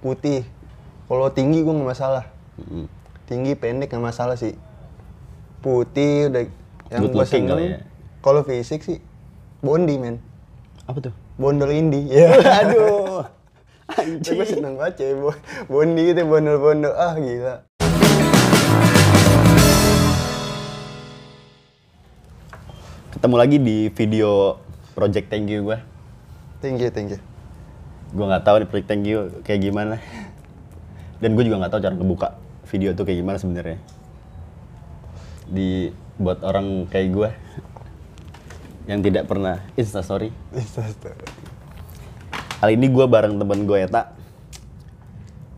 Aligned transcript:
putih. 0.00 0.42
Kalau 1.06 1.28
tinggi 1.30 1.60
gue 1.60 1.72
nggak 1.72 1.90
masalah. 1.90 2.24
Mm. 2.56 2.86
Tinggi 3.28 3.52
pendek 3.54 3.92
nggak 3.92 4.04
masalah 4.04 4.34
sih. 4.34 4.56
Putih 5.60 6.32
udah 6.32 6.42
yang 6.90 7.02
gue 7.06 7.24
seneng. 7.24 7.60
ya. 7.60 7.78
Kalau 8.20 8.42
fisik 8.42 8.80
sih 8.82 8.98
Bondi 9.60 9.96
men. 9.96 10.18
Apa 10.88 10.98
tuh? 11.00 11.14
Bondol 11.36 11.70
Indi. 11.72 12.08
Ya. 12.16 12.32
Aduh. 12.64 13.24
Gue 14.22 14.46
seneng 14.46 14.78
banget 14.78 15.02
ya 15.02 15.08
Bo- 15.18 15.40
Bondi 15.68 16.14
gitu 16.14 16.22
bondol-bondol. 16.24 16.94
Ah 16.94 17.14
gila. 17.18 17.66
Ketemu 23.10 23.36
lagi 23.36 23.56
di 23.60 23.76
video 23.92 24.56
Project 24.96 25.28
Thank 25.28 25.50
You 25.50 25.60
gue. 25.66 25.78
Thank 26.60 26.80
you, 26.80 26.90
thank 26.92 27.10
you. 27.12 27.20
Gue 28.10 28.24
nggak 28.26 28.42
tahu 28.42 28.56
Thank 28.82 29.06
You 29.06 29.42
kayak 29.46 29.60
gimana. 29.62 30.02
Dan 31.20 31.36
gue 31.36 31.44
juga 31.46 31.62
nggak 31.62 31.72
tahu 31.72 31.80
cara 31.84 31.94
ngebuka 31.94 32.28
video 32.70 32.90
tuh 32.94 33.04
kayak 33.06 33.18
gimana 33.22 33.36
sebenarnya. 33.38 33.78
Di 35.50 35.94
buat 36.18 36.42
orang 36.42 36.90
kayak 36.90 37.08
gue 37.14 37.30
yang 38.90 39.00
tidak 39.06 39.30
pernah 39.30 39.62
Insta 39.78 40.02
Story. 40.02 40.34
Instastory. 40.50 41.26
Kali 42.60 42.76
ini 42.76 42.92
gue 42.92 43.06
bareng 43.06 43.40
temen 43.40 43.64
gue 43.64 43.78
Eta, 43.78 44.12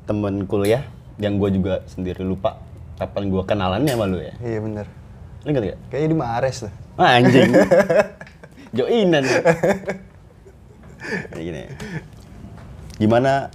temen 0.06 0.46
kuliah 0.46 0.86
yang 1.18 1.40
gue 1.40 1.50
juga 1.50 1.82
sendiri 1.88 2.22
lupa 2.22 2.62
kapan 3.00 3.32
gue 3.32 3.42
kenalannya 3.42 3.92
sama 3.96 4.06
lu 4.06 4.22
ya. 4.22 4.34
Iya 4.38 4.58
bener. 4.62 4.86
Lu 5.42 5.48
inget 5.50 5.62
gak? 5.74 5.78
Kayaknya 5.90 6.08
di 6.08 6.18
Mares 6.18 6.56
tuh. 6.62 6.72
Ah, 6.94 7.18
anjing. 7.18 7.50
Joinan. 8.76 9.24
Kayak 11.34 11.42
gini. 11.42 11.62
Gimana 13.02 13.50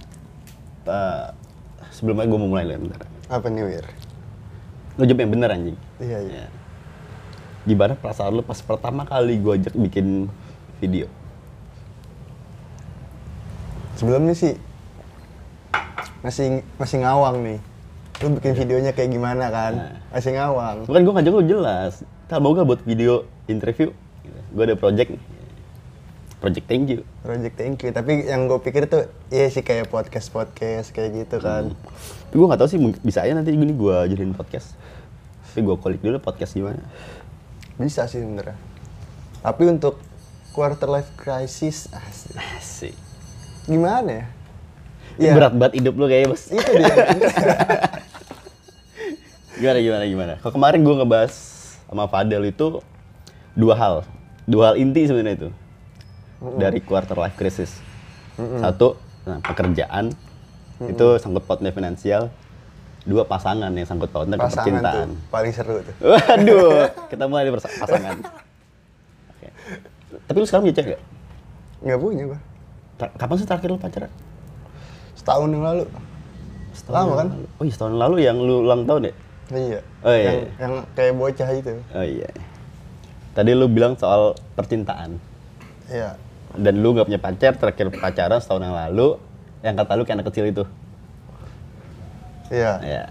eh, 0.84 1.26
sebelumnya 1.88 2.28
gue 2.28 2.36
mau 2.36 2.52
mulai 2.52 2.68
lah 2.68 2.76
bentar. 2.76 3.00
Apa 3.32 3.48
nih 3.48 3.64
Wir? 3.64 3.86
Lu 5.00 5.08
jawab 5.08 5.24
yang 5.24 5.32
bener 5.32 5.48
anjing. 5.48 5.78
Iya, 5.96 6.18
iya. 6.20 6.44
Ya. 6.44 6.46
Gimana 7.64 7.96
perasaan 7.96 8.36
lu 8.36 8.44
pas 8.44 8.60
pertama 8.60 9.08
kali 9.08 9.40
gue 9.40 9.52
ajak 9.56 9.72
bikin 9.72 10.28
video? 10.84 11.08
Sebelumnya 13.96 14.36
sih 14.36 14.52
masih 16.20 16.60
masih 16.76 17.08
ngawang 17.08 17.40
nih. 17.40 17.58
Lu 18.20 18.36
bikin 18.36 18.52
videonya 18.52 18.92
kayak 18.92 19.16
gimana 19.16 19.48
kan? 19.48 19.72
Nah. 19.80 19.96
Masih 20.12 20.36
ngawang. 20.36 20.76
Bukan 20.84 21.00
gue 21.08 21.14
ngajak 21.16 21.32
lu 21.32 21.44
jelas. 21.48 22.04
Tak 22.28 22.44
mau 22.44 22.52
gak 22.52 22.68
buat 22.68 22.84
video 22.84 23.24
interview? 23.48 23.96
Gue 24.52 24.68
ada 24.68 24.76
project 24.76 25.16
nih. 25.16 25.37
Project 26.38 26.70
thank 26.70 26.86
you. 26.86 27.02
Project 27.26 27.54
thank 27.58 27.82
you. 27.82 27.90
Tapi 27.90 28.30
yang 28.30 28.46
gue 28.46 28.62
pikir 28.62 28.86
tuh 28.86 29.10
iya 29.34 29.50
sih 29.50 29.66
kayak 29.66 29.90
podcast 29.90 30.30
podcast 30.30 30.94
kayak 30.94 31.26
gitu 31.26 31.42
kan. 31.42 31.74
Tapi 32.30 32.34
gue 32.38 32.46
gak 32.46 32.60
tahu 32.62 32.70
sih 32.70 32.78
bisa 33.02 33.26
aja 33.26 33.34
nanti 33.34 33.50
gini 33.50 33.74
gue 33.74 33.96
jadiin 34.14 34.38
podcast. 34.38 34.78
Tapi 35.50 35.66
gue 35.66 35.76
kulik 35.82 35.98
dulu 35.98 36.22
podcast 36.22 36.54
gimana. 36.54 36.78
Bisa 37.74 38.06
sih 38.06 38.22
sebenernya. 38.22 38.54
Tapi 39.42 39.66
untuk 39.66 39.98
quarter 40.54 40.86
life 40.86 41.10
crisis 41.18 41.90
asik. 41.90 42.38
Asik. 42.38 42.94
gimana 43.66 44.10
ya? 44.22 44.26
Iya. 45.18 45.32
Berat 45.34 45.54
banget 45.58 45.82
hidup 45.82 45.94
lu 45.98 46.06
kayaknya 46.06 46.30
bos. 46.30 46.44
Itu 46.54 46.70
dia. 46.78 46.94
Gimana 49.58 49.82
gimana 49.82 50.04
gimana? 50.06 50.32
Kalau 50.38 50.54
kemarin 50.54 50.86
gue 50.86 50.94
ngebahas 51.02 51.34
sama 51.90 52.06
Fadel 52.06 52.46
itu 52.46 52.78
dua 53.58 53.74
hal, 53.74 54.06
dua 54.46 54.70
hal 54.70 54.74
inti 54.78 55.02
sebenarnya 55.02 55.34
itu 55.34 55.50
dari 56.40 56.78
quarter 56.82 57.18
life 57.18 57.34
crisis. 57.34 57.78
Satu, 58.38 58.94
nah, 59.26 59.42
pekerjaan 59.42 60.14
itu 60.86 61.06
sangkut 61.18 61.42
pautnya 61.46 61.74
finansial. 61.74 62.30
Dua 63.08 63.24
pasangan 63.24 63.72
yang 63.72 63.88
sangkut 63.88 64.12
pautnya 64.12 64.36
ke 64.36 64.46
percintaan. 64.52 65.16
tuh 65.16 65.32
paling 65.32 65.52
seru 65.54 65.80
tuh. 65.80 65.94
Waduh, 66.04 66.92
kita 67.10 67.24
mulai 67.24 67.48
dari 67.48 67.56
pasangan. 67.56 68.16
Oke. 69.32 69.48
Tapi 70.28 70.36
lu 70.36 70.46
sekarang 70.46 70.62
punya 70.68 70.76
cewek 70.76 70.88
gak? 70.92 71.02
Nggak 71.88 71.98
punya 71.98 72.22
gua. 72.28 72.38
Kapan 72.98 73.34
sih 73.38 73.46
terakhir 73.48 73.68
lu 73.72 73.78
pacaran? 73.80 74.12
Setahun 75.16 75.48
yang 75.50 75.64
lalu. 75.64 75.84
Lama 76.86 77.12
kan? 77.16 77.28
Oh 77.58 77.64
iya, 77.66 77.72
setahun 77.74 77.94
lalu 77.96 78.16
yang 78.22 78.36
lu 78.38 78.62
ulang 78.62 78.84
tahun 78.86 79.10
ya? 79.10 79.14
Iya. 79.48 79.80
Oh, 80.04 80.12
iya. 80.14 80.28
Yang, 80.28 80.38
yang 80.60 80.72
kayak 80.92 81.12
bocah 81.16 81.48
itu. 81.56 81.72
Oh 81.96 82.04
iya. 82.04 82.28
Tadi 83.32 83.50
lu 83.56 83.66
bilang 83.72 83.96
soal 83.96 84.36
percintaan. 84.52 85.16
Iya. 85.88 86.20
Dan 86.56 86.80
lu 86.80 86.96
gak 86.96 87.10
punya 87.10 87.20
pacar, 87.20 87.52
terakhir 87.58 87.92
pacaran 87.92 88.40
setahun 88.40 88.62
yang 88.64 88.76
lalu, 88.76 89.20
yang 89.60 89.74
kata 89.76 89.92
lu 89.98 90.02
kayak 90.08 90.16
anak 90.22 90.26
kecil 90.32 90.44
itu. 90.48 90.64
Iya. 92.48 92.72
Ya. 92.80 93.02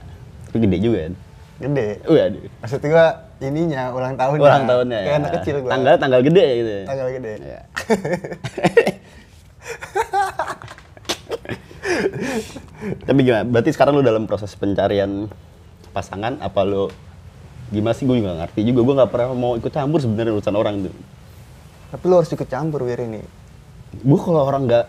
Tapi 0.50 0.58
gede 0.66 0.78
juga 0.82 0.98
kan? 1.06 1.14
Gede. 1.58 1.88
Aduh. 2.06 2.42
Maksud 2.66 2.82
gua 2.86 3.06
ininya 3.38 3.94
ulang 3.94 4.18
tahunnya. 4.18 4.42
Ulang 4.42 4.66
tahunnya 4.66 4.98
Kayak 4.98 5.14
ya. 5.14 5.20
anak 5.22 5.32
kecil 5.42 5.56
gua. 5.62 5.70
Tanggal 5.74 5.94
tanggal 6.02 6.22
gede 6.26 6.46
gitu. 6.58 6.70
ya? 6.70 6.84
Tanggal 6.90 7.08
gede. 7.14 7.34
Iya. 7.38 7.62
Tapi 13.08 13.20
gimana? 13.26 13.46
Berarti 13.46 13.70
sekarang 13.74 13.98
lu 13.98 14.04
dalam 14.06 14.30
proses 14.30 14.54
pencarian 14.54 15.30
pasangan 15.94 16.38
apa 16.38 16.62
lu 16.62 16.94
gimana 17.74 17.98
sih 17.98 18.08
gue 18.08 18.22
juga 18.22 18.32
nggak 18.32 18.40
ngerti 18.48 18.62
juga 18.70 18.80
gue 18.86 18.96
nggak 19.02 19.12
pernah 19.12 19.28
mau 19.36 19.58
ikut 19.60 19.72
campur 19.74 20.00
sebenarnya 20.00 20.40
urusan 20.40 20.56
orang 20.56 20.88
tuh 20.88 20.94
Tapi 21.88 22.04
lu 22.04 22.16
harus 22.16 22.28
ikut 22.28 22.48
campur 22.48 22.84
Wir 22.84 23.00
ini. 23.00 23.24
gue 23.98 24.20
kalau 24.20 24.44
orang 24.44 24.68
nggak 24.68 24.86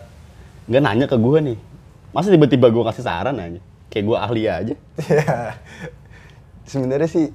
nggak 0.67 0.81
nanya 0.83 1.05
ke 1.07 1.15
gue 1.15 1.39
nih 1.41 1.57
masa 2.11 2.29
tiba-tiba 2.29 2.67
gue 2.67 2.83
ngasih 2.83 3.01
saran 3.01 3.39
aja 3.39 3.57
kayak 3.87 4.05
gue 4.05 4.17
ahli 4.17 4.41
aja 4.45 4.75
Iya. 4.99 5.55
Sebenarnya 6.63 7.07
sih 7.07 7.25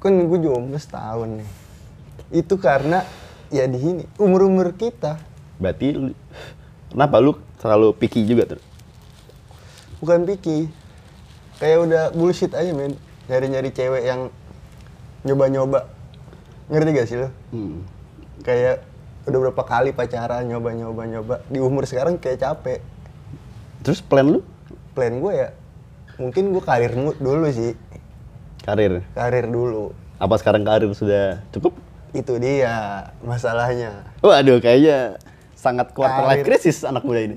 kan 0.00 0.16
gue 0.16 0.38
jomblo 0.40 0.74
setahun 0.74 1.38
nih. 1.38 1.48
Itu 2.34 2.56
karena 2.56 3.04
ya 3.52 3.64
di 3.64 3.78
sini 3.78 4.02
umur-umur 4.16 4.72
kita 4.72 5.20
berarti 5.54 5.94
lu- 5.94 6.18
kenapa 6.90 7.16
lu 7.20 7.36
terlalu 7.56 7.94
picky 7.94 8.24
juga 8.24 8.56
tuh 8.56 8.62
bukan 10.00 10.24
picky. 10.26 10.66
Kayak 11.56 11.78
udah 11.86 12.04
bullshit 12.10 12.50
aja 12.50 12.72
men. 12.72 12.98
Nyari-nyari 13.24 13.70
cewek 13.70 14.02
yang 14.02 14.28
nyoba-nyoba. 15.22 15.86
Ngerti 16.66 16.90
gak 16.90 17.06
sih 17.06 17.16
lo? 17.16 17.28
hmm. 17.52 17.93
Kayak 18.44 18.84
udah 19.24 19.38
berapa 19.40 19.62
kali 19.62 19.90
pacaran 19.90 20.44
nyoba-nyoba-nyoba. 20.44 21.40
Di 21.46 21.58
umur 21.58 21.84
sekarang 21.84 22.16
kayak 22.16 22.38
capek. 22.38 22.80
terus 23.80 24.00
plan 24.00 24.24
lu 24.26 24.40
Plan 24.92 25.12
gue 25.14 25.32
ya 25.34 25.52
mungkin 26.16 26.48
gue 26.50 26.60
karir 26.60 26.88
dulu 26.94 27.44
sih. 27.48 27.76
karir 28.60 29.04
Karir 29.10 29.44
dulu. 29.44 29.92
apa 30.14 30.34
sekarang 30.36 30.62
karir 30.62 30.88
sudah 30.90 31.44
cukup 31.50 31.76
Itu 32.10 32.38
dia 32.38 32.72
masalahnya. 33.20 34.08
waduh 34.20 34.56
kayaknya 34.56 35.20
sangat 35.54 35.92
quarter 35.92 36.22
life 36.22 36.40
Karir. 36.40 36.56
crisis 36.56 36.80
anak 36.80 37.02
muda 37.02 37.20
ini 37.22 37.36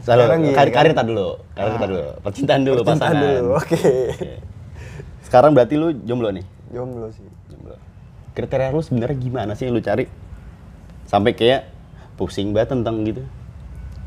Selalu, 0.00 0.20
Sekarang 0.20 0.40
karir, 0.42 0.54
kan? 0.66 0.76
karir 0.76 0.92
tak 0.92 1.06
dulu, 1.06 1.28
karir 1.50 1.70
Ah. 1.70 1.78
tak 1.78 1.88
dulu, 1.88 2.02
percintaan 2.20 2.60
dulu, 2.60 2.80
Percintaan 2.82 3.00
pasangan. 3.08 3.22
dulu, 3.24 3.44
oke. 3.54 3.80
Sekarang 5.22 5.50
berarti 5.52 5.74
lu 5.74 5.88
jomblo 6.02 6.28
nih? 6.28 6.44
Jomblo 6.68 7.08
sih. 7.08 7.24
Kriteria 8.34 8.74
lu 8.74 8.82
sebenarnya 8.82 9.14
gimana 9.14 9.54
sih 9.54 9.70
yang 9.70 9.78
lu 9.78 9.82
cari? 9.82 10.10
Sampai 11.06 11.38
kayak 11.38 11.70
pusing 12.18 12.50
banget 12.50 12.74
tentang 12.74 13.06
gitu. 13.06 13.22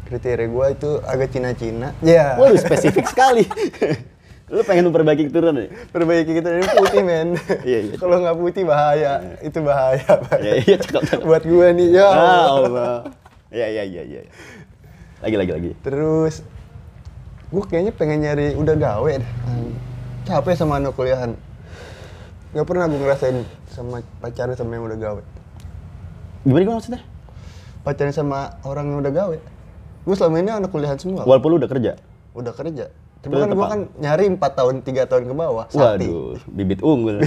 Kriteria 0.04 0.48
gue 0.52 0.66
itu 0.76 0.90
agak 1.08 1.32
Cina-Cina. 1.32 1.96
Ya. 2.04 2.36
Waduh 2.36 2.60
spesifik 2.60 3.08
sekali. 3.08 3.48
lu 4.52 4.64
pengen 4.68 4.92
memperbaiki 4.92 5.28
keturunan 5.32 5.64
nih? 5.64 5.72
Perbaiki 5.92 6.32
ini 6.44 6.68
putih 6.76 7.04
men. 7.04 7.40
Iya, 7.68 7.80
iya. 7.88 7.94
Kalau 8.00 8.20
nggak 8.20 8.36
putih 8.40 8.64
bahaya. 8.64 9.40
Itu 9.40 9.64
bahaya. 9.64 10.12
Iya, 10.40 10.54
iya, 10.64 10.76
cakep, 10.80 11.02
cakep. 11.08 11.24
Buat 11.24 11.44
gue 11.44 11.68
nih 11.80 11.88
ya. 11.96 12.08
Ah, 12.08 12.16
Allah. 12.16 12.48
Allah. 12.52 12.96
Iya, 13.52 13.68
iya, 13.80 13.84
iya, 13.84 14.02
iya. 14.04 14.22
Lagi, 15.24 15.36
lagi, 15.40 15.52
lagi. 15.56 15.72
Terus 15.84 16.44
gue 17.48 17.64
kayaknya 17.64 17.96
pengen 17.96 18.28
nyari 18.28 18.60
udah 18.60 18.76
gawe 18.76 19.12
deh. 19.24 19.32
Capek 20.28 20.56
sama 20.56 20.84
anak 20.84 20.96
kuliahan. 20.96 21.36
Gak 22.56 22.68
pernah 22.68 22.88
gue 22.88 23.00
ngerasain 23.00 23.44
sama 23.78 24.02
pacaran 24.18 24.58
sama 24.58 24.74
yang 24.74 24.90
udah 24.90 24.98
gawe. 24.98 25.22
Gimana 26.42 26.62
gimana 26.66 26.78
maksudnya? 26.82 27.02
Pacaran 27.86 28.10
sama 28.10 28.58
orang 28.66 28.90
yang 28.90 28.98
udah 29.06 29.14
gawe. 29.14 29.38
Gue 30.02 30.16
selama 30.18 30.42
ini 30.42 30.50
anak 30.50 30.74
kuliahan 30.74 30.98
semua. 30.98 31.22
Walaupun 31.30 31.50
lu 31.54 31.58
udah 31.62 31.70
kerja? 31.70 31.92
Udah 32.34 32.54
kerja. 32.58 32.90
Tapi 33.22 33.34
kan 33.38 33.50
gue 33.54 33.68
kan 33.70 33.82
nyari 34.02 34.26
4 34.34 34.42
tahun, 34.42 34.76
3 34.82 35.06
tahun 35.06 35.24
ke 35.30 35.34
bawah. 35.38 35.66
Sakti. 35.70 36.10
Waduh, 36.10 36.42
bibit 36.50 36.82
unggul. 36.82 37.22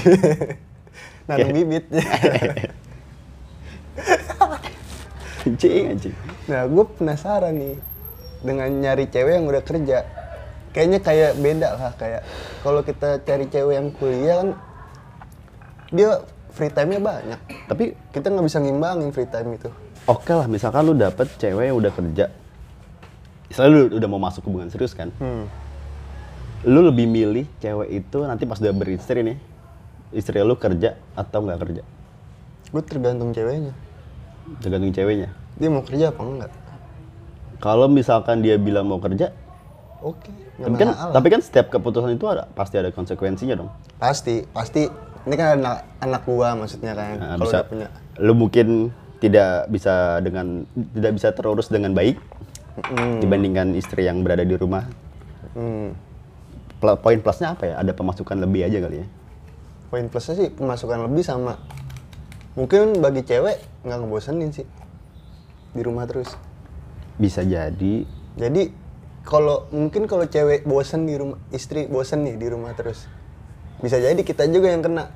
Nanam 1.31 1.49
bibit. 1.55 1.87
anjing, 5.47 5.85
anjing. 5.95 6.15
Nah, 6.51 6.67
gue 6.67 6.85
penasaran 6.99 7.55
nih 7.55 7.77
dengan 8.43 8.69
nyari 8.75 9.07
cewek 9.07 9.33
yang 9.39 9.47
udah 9.47 9.63
kerja. 9.63 10.03
Kayaknya 10.71 10.99
kayak 11.03 11.33
beda 11.43 11.69
lah 11.75 11.93
kayak 11.99 12.23
kalau 12.63 12.81
kita 12.87 13.19
cari 13.27 13.47
cewek 13.51 13.75
yang 13.75 13.91
kuliah 13.91 14.37
kan 14.39 14.49
dia 15.91 16.23
free 16.51 16.71
time-nya 16.71 17.01
banyak. 17.01 17.41
Tapi 17.67 17.95
Kita 18.11 18.27
nggak 18.29 18.47
bisa 18.47 18.59
ngimbangin 18.59 19.11
free 19.11 19.27
time 19.27 19.55
itu. 19.55 19.71
oke 20.05 20.33
lah, 20.33 20.47
misalkan 20.47 20.83
lu 20.83 20.95
dapet 20.95 21.31
cewek 21.37 21.71
yang 21.71 21.77
udah 21.79 21.93
kerja. 21.93 22.27
Selalu 23.51 23.99
udah 23.99 24.09
mau 24.09 24.23
masuk 24.23 24.47
hubungan 24.47 24.71
serius 24.71 24.95
kan? 24.95 25.11
Hmm. 25.19 25.47
Lu 26.63 26.85
lebih 26.85 27.09
milih 27.09 27.47
cewek 27.59 27.89
itu 27.91 28.19
nanti 28.23 28.45
pas 28.45 28.61
udah 28.61 28.71
beristri 28.71 29.25
nih, 29.25 29.37
istri 30.13 30.39
lu 30.41 30.55
kerja 30.55 30.95
atau 31.15 31.43
nggak 31.43 31.59
kerja? 31.59 31.83
Gue 32.71 32.83
tergantung 32.87 33.35
ceweknya. 33.35 33.75
Tergantung 34.63 34.93
ceweknya. 34.95 35.29
Dia 35.59 35.69
mau 35.69 35.83
kerja 35.83 36.15
apa 36.15 36.23
enggak? 36.23 36.51
Kalau 37.61 37.91
misalkan 37.91 38.41
dia 38.41 38.57
bilang 38.57 38.89
mau 38.89 38.97
kerja, 38.97 39.35
Oke. 40.01 40.33
nggak 40.57 40.65
tapi 40.65 40.77
kan, 40.81 40.89
tapi 41.13 41.27
kan 41.29 41.41
setiap 41.45 41.67
keputusan 41.69 42.17
itu 42.17 42.25
ada 42.25 42.49
pasti 42.57 42.81
ada 42.81 42.89
konsekuensinya 42.89 43.53
dong. 43.53 43.69
Pasti, 44.01 44.47
pasti. 44.49 44.89
Ini 45.21 45.35
kan 45.35 45.49
anak, 45.57 45.77
anak 45.99 46.23
gua 46.25 46.49
maksudnya 46.55 46.93
kan. 46.93 47.15
Nah, 47.15 47.29
Kalau 47.35 47.45
bisa, 47.45 47.57
udah 47.57 47.65
punya. 47.67 47.89
lu 48.19 48.33
mungkin 48.33 48.69
tidak 49.19 49.69
bisa 49.69 49.95
dengan 50.19 50.65
tidak 50.91 51.13
bisa 51.15 51.29
terurus 51.31 51.69
dengan 51.69 51.93
baik 51.93 52.17
Hmm. 52.81 53.21
dibandingkan 53.21 53.75
istri 53.75 54.05
yang 54.05 54.25
berada 54.25 54.41
di 54.41 54.57
rumah. 54.57 54.89
Pla- 56.81 56.97
Poin 56.97 57.21
plusnya 57.21 57.53
apa 57.53 57.65
ya? 57.67 57.75
Ada 57.77 57.93
pemasukan 57.93 58.41
lebih 58.41 58.65
aja 58.65 58.81
kali 58.81 59.05
ya. 59.05 59.07
Poin 59.87 60.07
plusnya 60.07 60.35
sih 60.35 60.49
pemasukan 60.49 61.05
lebih 61.05 61.21
sama. 61.21 61.61
Mungkin 62.57 62.99
bagi 62.99 63.21
cewek 63.21 63.85
nggak 63.85 63.99
ngebosenin 63.99 64.51
sih. 64.51 64.65
Di 65.71 65.83
rumah 65.85 66.09
terus. 66.09 66.33
Bisa 67.15 67.45
jadi 67.45 68.09
Jadi 68.33 68.73
kalau 69.21 69.69
mungkin 69.69 70.07
kalau 70.07 70.25
cewek 70.25 70.65
bosen 70.65 71.05
di 71.05 71.13
rumah, 71.13 71.37
istri 71.51 71.85
bosen 71.85 72.25
nih 72.25 72.39
di 72.39 72.47
rumah 72.49 72.73
terus. 72.73 73.05
Bisa 73.81 73.97
jadi 73.97 74.19
kita 74.19 74.45
juga 74.47 74.69
yang 74.69 74.81
kena. 74.81 75.09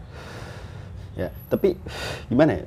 ya. 1.15 1.29
Tapi 1.47 1.77
gimana 2.27 2.59
ya? 2.59 2.67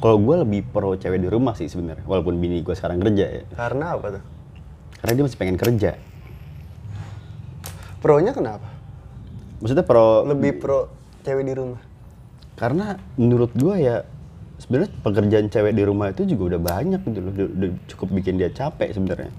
Kalau 0.00 0.16
gue 0.16 0.36
lebih 0.40 0.64
pro 0.66 0.96
cewek 0.96 1.20
di 1.20 1.28
rumah 1.28 1.52
sih 1.52 1.68
sebenarnya. 1.68 2.04
Walaupun 2.04 2.36
bini 2.36 2.60
gue 2.60 2.72
sekarang 2.72 2.98
kerja 2.98 3.26
ya. 3.30 3.44
Karena 3.52 3.94
apa 3.94 4.06
tuh? 4.16 4.22
Karena 4.98 5.12
dia 5.14 5.24
masih 5.24 5.38
pengen 5.38 5.58
kerja. 5.60 5.90
Pronya 8.00 8.32
kenapa? 8.32 8.64
Maksudnya 9.60 9.84
pro 9.84 10.24
Lebih 10.24 10.52
pro 10.56 10.88
cewek 11.20 11.44
di 11.44 11.54
rumah. 11.54 11.80
karena 12.56 13.00
menurut 13.16 13.56
gue 13.56 13.72
ya 13.80 14.04
sebenarnya 14.60 14.92
pekerjaan 15.00 15.48
cewek 15.48 15.72
di 15.72 15.80
rumah 15.80 16.12
itu 16.12 16.28
juga 16.28 16.52
udah 16.52 16.60
banyak 16.60 17.00
gitu 17.08 17.18
loh. 17.18 17.32
Udah, 17.32 17.48
udah 17.56 17.70
cukup 17.88 18.08
bikin 18.16 18.36
dia 18.36 18.52
capek 18.52 18.92
sebenarnya. 18.92 19.32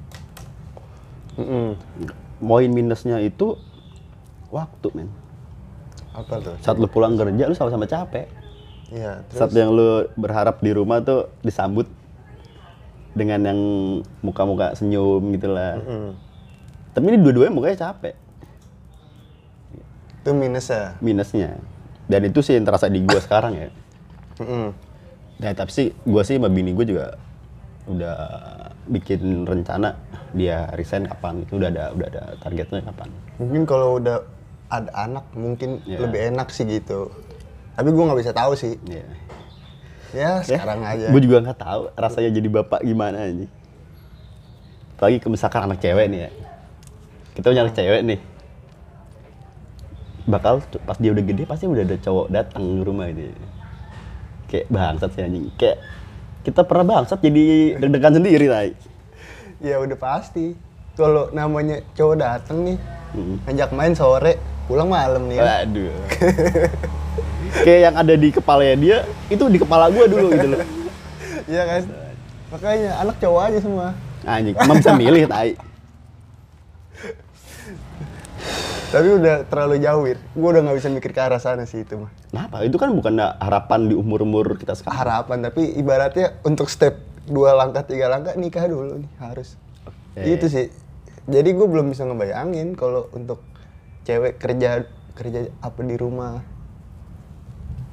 Mm-mm. 1.38 1.78
Poin 2.42 2.70
minusnya 2.70 3.22
itu 3.22 3.58
waktu 4.50 4.88
men. 4.98 5.10
Apa 6.12 6.34
tuh? 6.44 6.56
Saat 6.60 6.78
lu 6.78 6.88
pulang 6.92 7.16
kerja 7.16 7.48
lu 7.48 7.56
sama-sama 7.56 7.88
capek. 7.88 8.28
Iya, 8.92 9.24
Saat 9.32 9.56
terus 9.56 9.64
yang 9.64 9.72
lu 9.72 10.12
berharap 10.20 10.60
di 10.60 10.72
rumah 10.76 11.00
tuh 11.00 11.32
disambut 11.40 11.88
dengan 13.16 13.40
yang 13.44 13.60
muka-muka 14.20 14.76
senyum 14.76 15.24
gitu 15.36 15.52
lah. 15.52 15.80
Mm. 15.80 16.12
Tapi 16.92 17.06
ini 17.08 17.18
dua-duanya 17.20 17.52
mukanya 17.52 17.78
capek. 17.92 18.16
itu 20.22 20.38
minusnya. 20.38 21.02
Minusnya. 21.02 21.58
Dan 22.06 22.30
itu 22.30 22.46
sih 22.46 22.54
yang 22.54 22.68
terasa 22.68 22.86
di 22.86 23.02
gua 23.02 23.18
sekarang 23.18 23.58
ya. 23.58 23.70
Mm-mm. 24.42 24.70
Nah, 25.42 25.52
tapi 25.58 25.72
sih 25.74 25.88
gua 26.06 26.22
sih 26.22 26.38
sama 26.38 26.52
bini 26.52 26.78
gua 26.78 26.86
juga 26.86 27.06
udah 27.90 28.18
bikin 28.94 29.50
rencana 29.50 29.98
dia 30.38 30.70
resign 30.78 31.10
kapan 31.10 31.42
itu 31.42 31.58
udah 31.58 31.70
ada 31.74 31.84
udah 31.98 32.08
ada 32.14 32.24
targetnya 32.38 32.86
kapan. 32.86 33.10
Mungkin 33.42 33.62
kalau 33.66 33.98
udah 33.98 34.22
ada 34.72 34.90
anak 34.96 35.28
mungkin 35.36 35.84
Iya. 35.84 36.00
lebih 36.08 36.20
enak 36.32 36.48
sih 36.50 36.64
gitu. 36.64 37.12
Tapi 37.76 37.92
gua 37.92 38.12
nggak 38.12 38.20
bisa 38.24 38.32
tahu 38.32 38.56
sih. 38.56 38.80
Iya. 38.88 39.06
Ya 40.12 40.32
sekarang 40.44 40.84
aja. 40.84 41.08
Gue 41.08 41.24
juga 41.24 41.40
nggak 41.40 41.60
tahu 41.60 41.82
rasanya 41.96 42.36
jadi 42.36 42.48
bapak 42.52 42.84
gimana 42.84 43.32
ini. 43.32 43.48
Apalagi 45.00 45.24
ke 45.24 45.28
misalkan 45.32 45.64
anak 45.68 45.80
cewek 45.80 46.08
nih 46.12 46.20
ya. 46.28 46.30
Kita 47.32 47.46
punya 47.48 47.64
anak 47.64 47.76
cewek 47.80 48.02
nih. 48.04 48.20
Bakal 50.28 50.62
pas 50.84 51.00
dia 51.00 51.12
udah 51.16 51.24
gede 51.24 51.44
pasti 51.48 51.66
udah 51.66 51.84
ada 51.88 51.98
cowok 51.98 52.28
datang 52.28 52.64
ke 52.80 52.84
rumah 52.84 53.08
ini. 53.08 53.32
Kayak 54.52 54.68
bangsat 54.68 55.10
sih 55.16 55.24
anjing. 55.24 55.48
Kayak 55.56 55.80
kita 56.44 56.62
pernah 56.68 56.86
bangsat 56.86 57.20
jadi 57.24 57.80
deg-degan 57.80 58.14
sendiri 58.20 58.46
tay. 58.52 58.70
Ya 59.64 59.80
udah 59.80 59.96
pasti. 59.96 60.60
Kalau 61.00 61.32
namanya 61.32 61.80
cowok 61.96 62.16
dateng 62.20 62.68
nih, 62.68 62.78
Hmm. 63.12 63.38
ngajak 63.48 63.70
main 63.76 63.94
sore, 63.94 64.40
pulang 64.68 64.88
malam 64.88 65.28
nih. 65.28 65.38
ya. 65.40 65.66
Kayak 67.68 67.80
yang 67.92 67.96
ada 68.00 68.14
di 68.16 68.30
kepalanya 68.32 68.76
dia 68.80 68.98
itu 69.28 69.44
di 69.52 69.60
kepala 69.60 69.92
gua 69.92 70.06
dulu 70.08 70.32
gitu 70.32 70.48
loh. 70.56 70.62
Iya 71.52 71.64
kan? 71.68 71.82
Makanya 72.54 72.92
anak 73.02 73.16
cowok 73.20 73.42
aja 73.50 73.60
semua. 73.60 73.88
Anjing, 74.24 74.56
emang 74.56 74.78
bisa 74.80 74.94
milih 74.94 75.26
tai. 75.26 75.58
Tapi 78.92 79.08
udah 79.08 79.48
terlalu 79.48 79.76
jauh, 79.80 80.04
Wir. 80.04 80.20
Gue 80.36 80.50
udah 80.52 80.62
nggak 80.68 80.78
bisa 80.84 80.90
mikir 80.92 81.12
ke 81.16 81.22
arah 81.24 81.40
sana 81.40 81.64
sih 81.64 81.88
itu 81.88 81.96
mah. 81.96 82.12
Kenapa? 82.28 82.60
Itu 82.68 82.76
kan 82.76 82.92
bukan 82.92 83.16
harapan 83.40 83.88
di 83.88 83.96
umur-umur 83.96 84.60
kita 84.60 84.76
sekarang. 84.76 85.00
Harapan, 85.00 85.38
tapi 85.48 85.64
ibaratnya 85.80 86.36
untuk 86.44 86.68
step 86.68 87.00
dua 87.24 87.56
langkah, 87.56 87.88
tiga 87.88 88.12
langkah 88.12 88.36
nikah 88.36 88.68
dulu 88.68 89.00
nih 89.00 89.12
harus. 89.24 89.56
Oke. 89.88 90.22
Itu 90.28 90.46
sih. 90.52 90.68
Jadi 91.30 91.50
gue 91.54 91.68
belum 91.70 91.94
bisa 91.94 92.08
ngebayangin 92.08 92.74
kalau 92.74 93.06
untuk 93.14 93.44
cewek 94.08 94.42
kerja 94.42 94.86
kerja 95.14 95.52
apa 95.62 95.80
di 95.86 95.96
rumah. 96.00 96.42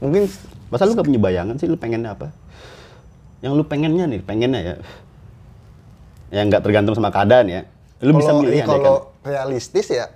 Mungkin 0.00 0.30
Masa 0.69 0.84
lu 0.84 0.92
gak 0.96 1.08
punya 1.08 1.20
bayangan 1.20 1.56
sih 1.56 1.69
lu 1.69 1.80
pengennya 1.80 2.12
apa? 2.12 2.28
Yang 3.40 3.52
lu 3.56 3.64
pengennya 3.64 4.04
nih, 4.04 4.20
pengennya 4.20 4.60
ya. 4.60 4.75
Yang 6.28 6.44
nggak 6.52 6.62
tergantung 6.64 6.94
sama 6.96 7.08
keadaan 7.08 7.46
ya. 7.48 7.62
Lu 8.04 8.12
bisa 8.14 8.30
kalau- 8.32 8.42
milih 8.44 8.58
iya, 8.60 8.66
kalau 8.69 8.84
kan. 8.84 9.32
realistis 9.32 9.88
ya 9.88 10.06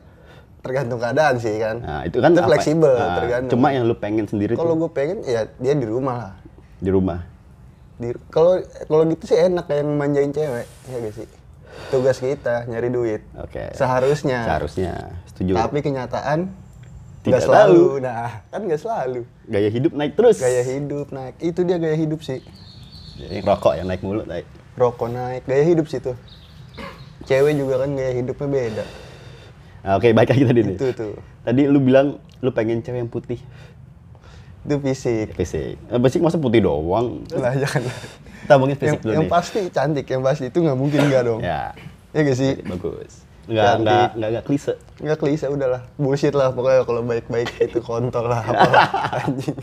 tergantung 0.62 1.00
keadaan 1.02 1.34
sih 1.40 1.56
kan. 1.58 1.76
Nah, 1.82 2.00
itu 2.06 2.18
kan 2.22 2.30
apa- 2.36 2.48
fleksibel, 2.52 2.94
nah, 2.94 3.16
tergantung. 3.18 3.52
Cuma 3.58 3.68
yang 3.74 3.84
lu 3.88 3.96
pengen 3.98 4.28
sendiri 4.28 4.54
kalau 4.54 4.76
gue 4.78 4.90
pengen 4.92 5.24
ya 5.26 5.48
dia 5.58 5.74
di 5.74 5.86
rumah 5.88 6.16
lah. 6.16 6.34
di 6.82 6.90
rumah. 6.90 7.22
Di 7.96 8.10
kalau 8.28 8.58
kalau 8.90 9.02
gitu 9.06 9.24
sih 9.30 9.38
enak 9.38 9.70
kayak 9.70 9.86
manjain 9.86 10.34
cewek, 10.34 10.66
ya 10.66 10.96
gak 10.98 11.14
sih? 11.14 11.26
Tugas 11.92 12.16
kita 12.20 12.64
nyari 12.68 12.88
duit. 12.88 13.20
Oke. 13.36 13.72
Seharusnya. 13.76 14.44
Seharusnya. 14.48 14.92
Setuju. 15.28 15.52
Tapi 15.56 15.78
kenyataan 15.84 16.48
Tidak 17.22 17.38
nggak 17.38 17.42
selalu. 17.46 17.84
Nah, 18.02 18.42
kan 18.50 18.60
nggak 18.66 18.80
selalu. 18.82 19.22
Gaya 19.46 19.68
hidup 19.70 19.92
naik 19.94 20.12
terus. 20.18 20.42
Gaya 20.42 20.62
hidup 20.66 21.14
naik. 21.14 21.34
Itu 21.38 21.62
dia 21.62 21.78
gaya 21.78 21.94
hidup 21.94 22.20
sih. 22.24 22.42
Jadi 23.20 23.44
rokok 23.46 23.78
yang 23.78 23.86
naik 23.86 24.02
mulu, 24.02 24.26
tai. 24.26 24.42
Rokok 24.74 25.08
naik, 25.12 25.46
gaya 25.46 25.62
hidup 25.62 25.86
sih 25.86 26.02
tuh. 26.02 26.18
Cewek 27.22 27.54
juga 27.54 27.86
kan 27.86 27.94
gaya 27.94 28.10
hidupnya 28.18 28.48
beda. 28.50 28.84
Nah, 29.82 29.92
Oke, 29.98 30.10
baik 30.10 30.34
lagi 30.34 30.44
tadi 30.46 30.60
nih. 30.66 30.76
Itu 30.78 30.88
tuh. 30.94 31.14
Tadi 31.46 31.62
lu 31.70 31.78
bilang 31.78 32.18
lu 32.42 32.50
pengen 32.50 32.82
cewek 32.82 33.06
yang 33.06 33.10
putih. 33.10 33.38
Itu 34.62 34.76
fisik. 34.78 35.34
Fisik. 35.34 35.74
Eh, 35.78 35.98
Fisik 35.98 36.20
masa 36.22 36.38
putih 36.38 36.62
doang. 36.62 37.26
Lah 37.34 37.54
jangan. 37.54 37.82
Kita 38.42 38.54
yang, 38.54 38.74
fisik 38.74 39.00
dulu 39.00 39.12
yang 39.12 39.26
nih. 39.26 39.30
pasti 39.30 39.60
cantik, 39.70 40.06
yang 40.06 40.22
pasti 40.22 40.44
itu 40.48 40.58
nggak 40.58 40.78
mungkin 40.78 41.00
nggak 41.06 41.22
dong. 41.22 41.40
Ya, 41.40 41.74
Ya 42.12 42.20
gak 42.22 42.36
sih? 42.36 42.58
bagus. 42.62 43.22
Enggak, 43.42 43.64
Cantik. 43.64 43.82
enggak, 43.82 44.08
enggak, 44.14 44.28
enggak 44.30 44.44
klise. 44.46 44.72
Nggak 44.98 45.18
klise 45.18 45.46
udahlah. 45.48 45.82
Bullshit 45.96 46.34
lah 46.34 46.48
pokoknya 46.50 46.82
kalau 46.84 47.02
baik-baik 47.02 47.48
itu 47.58 47.78
kontol 47.80 48.30
lah 48.30 48.42
apalah 48.42 48.86
anjing. 49.26 49.56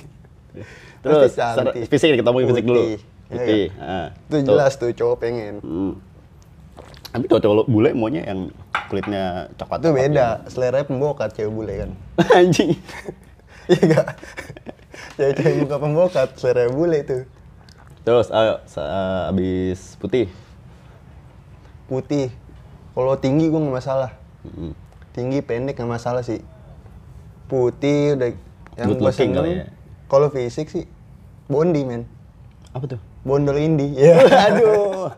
Terus, 1.00 1.32
cantik. 1.32 1.88
fisik 1.88 2.12
kita 2.12 2.28
ngomongin 2.28 2.48
fisik 2.52 2.66
dulu. 2.68 2.82
Putih. 2.84 2.98
Iya 3.30 3.40
kan? 3.40 3.84
ah. 3.84 4.08
Itu 4.28 4.36
jelas 4.52 4.74
tuh 4.76 4.92
cowok 4.92 5.16
pengen. 5.22 5.56
Hmm. 5.64 5.94
Tapi 7.10 7.26
cowok-cowok 7.26 7.66
bule 7.66 7.90
maunya 7.94 8.22
yang 8.26 8.52
kulitnya 8.90 9.48
coklat. 9.56 9.80
Itu 9.80 9.90
beda, 9.94 10.28
selera 10.50 10.84
pembokat 10.84 11.30
cewek 11.34 11.52
bule 11.52 11.74
kan. 11.78 11.92
Anjing. 12.42 12.74
Iya 13.70 13.80
enggak? 13.86 14.08
Cewek-cewek 15.20 15.56
muka 15.60 15.76
pembokat, 15.84 16.30
selera 16.40 16.72
bule 16.72 17.04
itu. 17.04 17.28
Terus, 18.02 18.32
ayo, 18.32 18.64
eh, 18.64 19.30
abis 19.30 20.00
putih. 20.00 20.32
Putih. 21.86 22.32
Kalau 22.96 23.20
tinggi 23.20 23.52
gue 23.52 23.60
nggak 23.60 23.76
masalah. 23.76 24.16
Mm. 24.48 24.72
Tinggi 25.12 25.40
pendek 25.44 25.76
nggak 25.76 25.92
masalah 25.92 26.24
sih. 26.24 26.40
Putih 27.52 28.16
udah 28.16 28.30
yang 28.80 28.96
gue 28.96 29.12
seneng. 29.12 29.44
ya. 29.44 29.66
Kalau 30.08 30.32
fisik 30.32 30.72
sih 30.72 30.88
Bondi 31.46 31.84
men. 31.84 32.08
Apa 32.72 32.96
tuh? 32.96 33.00
Bondol 33.22 33.60
indie. 33.60 33.92
Ya. 34.00 34.16
Aduh. 34.48 35.12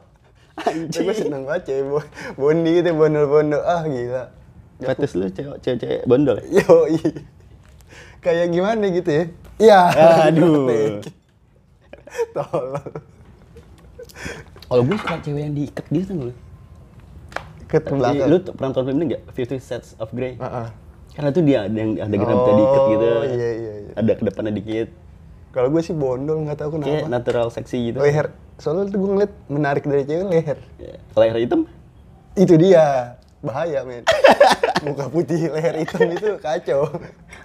Tapi 0.57 0.89
gue 0.97 1.15
seneng 1.15 1.45
banget 1.45 1.69
cewek 1.69 1.83
bo- 1.87 2.09
Bondi 2.35 2.81
gitu 2.81 2.89
bondol-bondol. 2.91 3.61
Ah 3.61 3.85
gila. 3.85 4.33
Fetis 4.81 5.13
lu 5.13 5.29
cewek- 5.29 5.59
cewek-cewek 5.61 6.01
bondol? 6.09 6.41
Yo 6.49 6.89
Kayak 8.21 8.53
gimana 8.53 8.85
gitu 8.87 9.09
ya? 9.09 9.25
Iya. 9.61 9.81
Aduh. 10.25 10.65
Tolong. 12.35 12.89
Kalau 14.65 14.81
gue 14.87 14.97
suka 14.97 15.15
cewek 15.21 15.41
yang 15.45 15.53
diikat 15.53 15.85
gitu 15.91 16.11
lu. 16.17 16.33
Ke 17.69 17.77
belakang. 17.83 18.27
Lu 18.27 18.37
pernah 18.41 18.67
nonton 18.73 18.83
film 18.89 18.97
ini 18.97 19.05
nggak? 19.15 19.23
Fifty 19.31 19.57
Shades 19.61 19.93
of 20.01 20.09
Grey. 20.11 20.35
Heeh. 20.35 20.67
Karena 21.11 21.29
tuh 21.29 21.43
dia 21.43 21.67
ada 21.67 21.75
yang 21.77 21.91
ada 21.99 22.15
rambutnya 22.15 22.55
diikat 22.55 22.81
gitu. 22.87 23.05
Oh, 23.05 23.23
iya, 23.27 23.49
iya, 23.51 23.73
iya. 23.83 23.93
Ada 23.99 24.11
ke 24.15 24.23
depannya 24.25 24.53
dikit. 24.55 24.87
Kalau 25.51 25.67
gue 25.67 25.81
sih 25.83 25.91
bondol 25.91 26.47
nggak 26.47 26.57
tahu 26.63 26.79
Kayak 26.79 27.03
kenapa. 27.03 27.11
natural 27.11 27.47
seksi 27.51 27.91
gitu. 27.91 27.99
Leher. 27.99 28.31
Soalnya 28.55 28.87
tuh 28.87 28.97
gue 29.03 29.09
ngeliat 29.11 29.33
menarik 29.51 29.83
dari 29.83 30.03
cewek 30.07 30.25
leher. 30.31 30.57
Ya, 30.79 30.95
Leher 31.19 31.37
hitam? 31.43 31.61
Itu 32.39 32.55
dia. 32.55 33.19
Bahaya, 33.43 33.83
men. 33.83 34.07
Muka 34.81 35.05
putih, 35.11 35.51
leher 35.51 35.75
hitam 35.83 36.07
itu 36.09 36.39
kacau. 36.39 36.87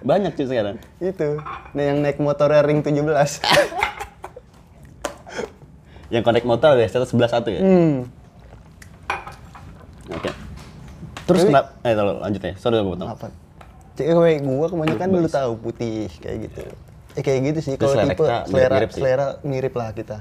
Banyak 0.01 0.33
cuy 0.33 0.45
sekarang. 0.47 0.77
itu. 1.03 1.29
Nah, 1.75 1.83
yang 1.83 1.99
naik 2.01 2.17
motor 2.17 2.49
ring 2.63 2.81
17. 2.81 3.03
Yang 6.07 6.23
connect 6.23 6.47
motor 6.47 6.79
ya, 6.79 6.87
111 6.87 7.51
ya? 7.51 7.59
hmm. 7.59 7.95
Oke. 10.07 10.31
Terus 11.27 11.41
Tapi- 11.43 11.51
kenapa? 11.51 11.69
Eh, 11.83 11.93
tolong 11.99 12.17
lanjut 12.23 12.41
ya. 12.41 12.53
Sorry 12.55 12.79
gue 12.79 12.87
potong. 12.87 13.09
Apa? 13.11 13.27
Cewek 13.97 14.45
gua 14.45 14.67
kebanyakan 14.69 15.07
dulu 15.09 15.27
tahu 15.27 15.51
putih 15.59 16.07
kayak 16.21 16.47
gitu. 16.47 16.61
Eh 17.17 17.23
kayak 17.25 17.39
gitu 17.51 17.59
sih. 17.65 17.73
Kalau 17.75 17.97
selera 17.97 18.13
tipe 18.13 18.23
selera 18.23 18.45
mirip-mirip 18.47 18.89
sih. 18.93 19.01
selera 19.01 19.27
mirip 19.41 19.73
lah 19.73 19.89
kita. 19.91 20.17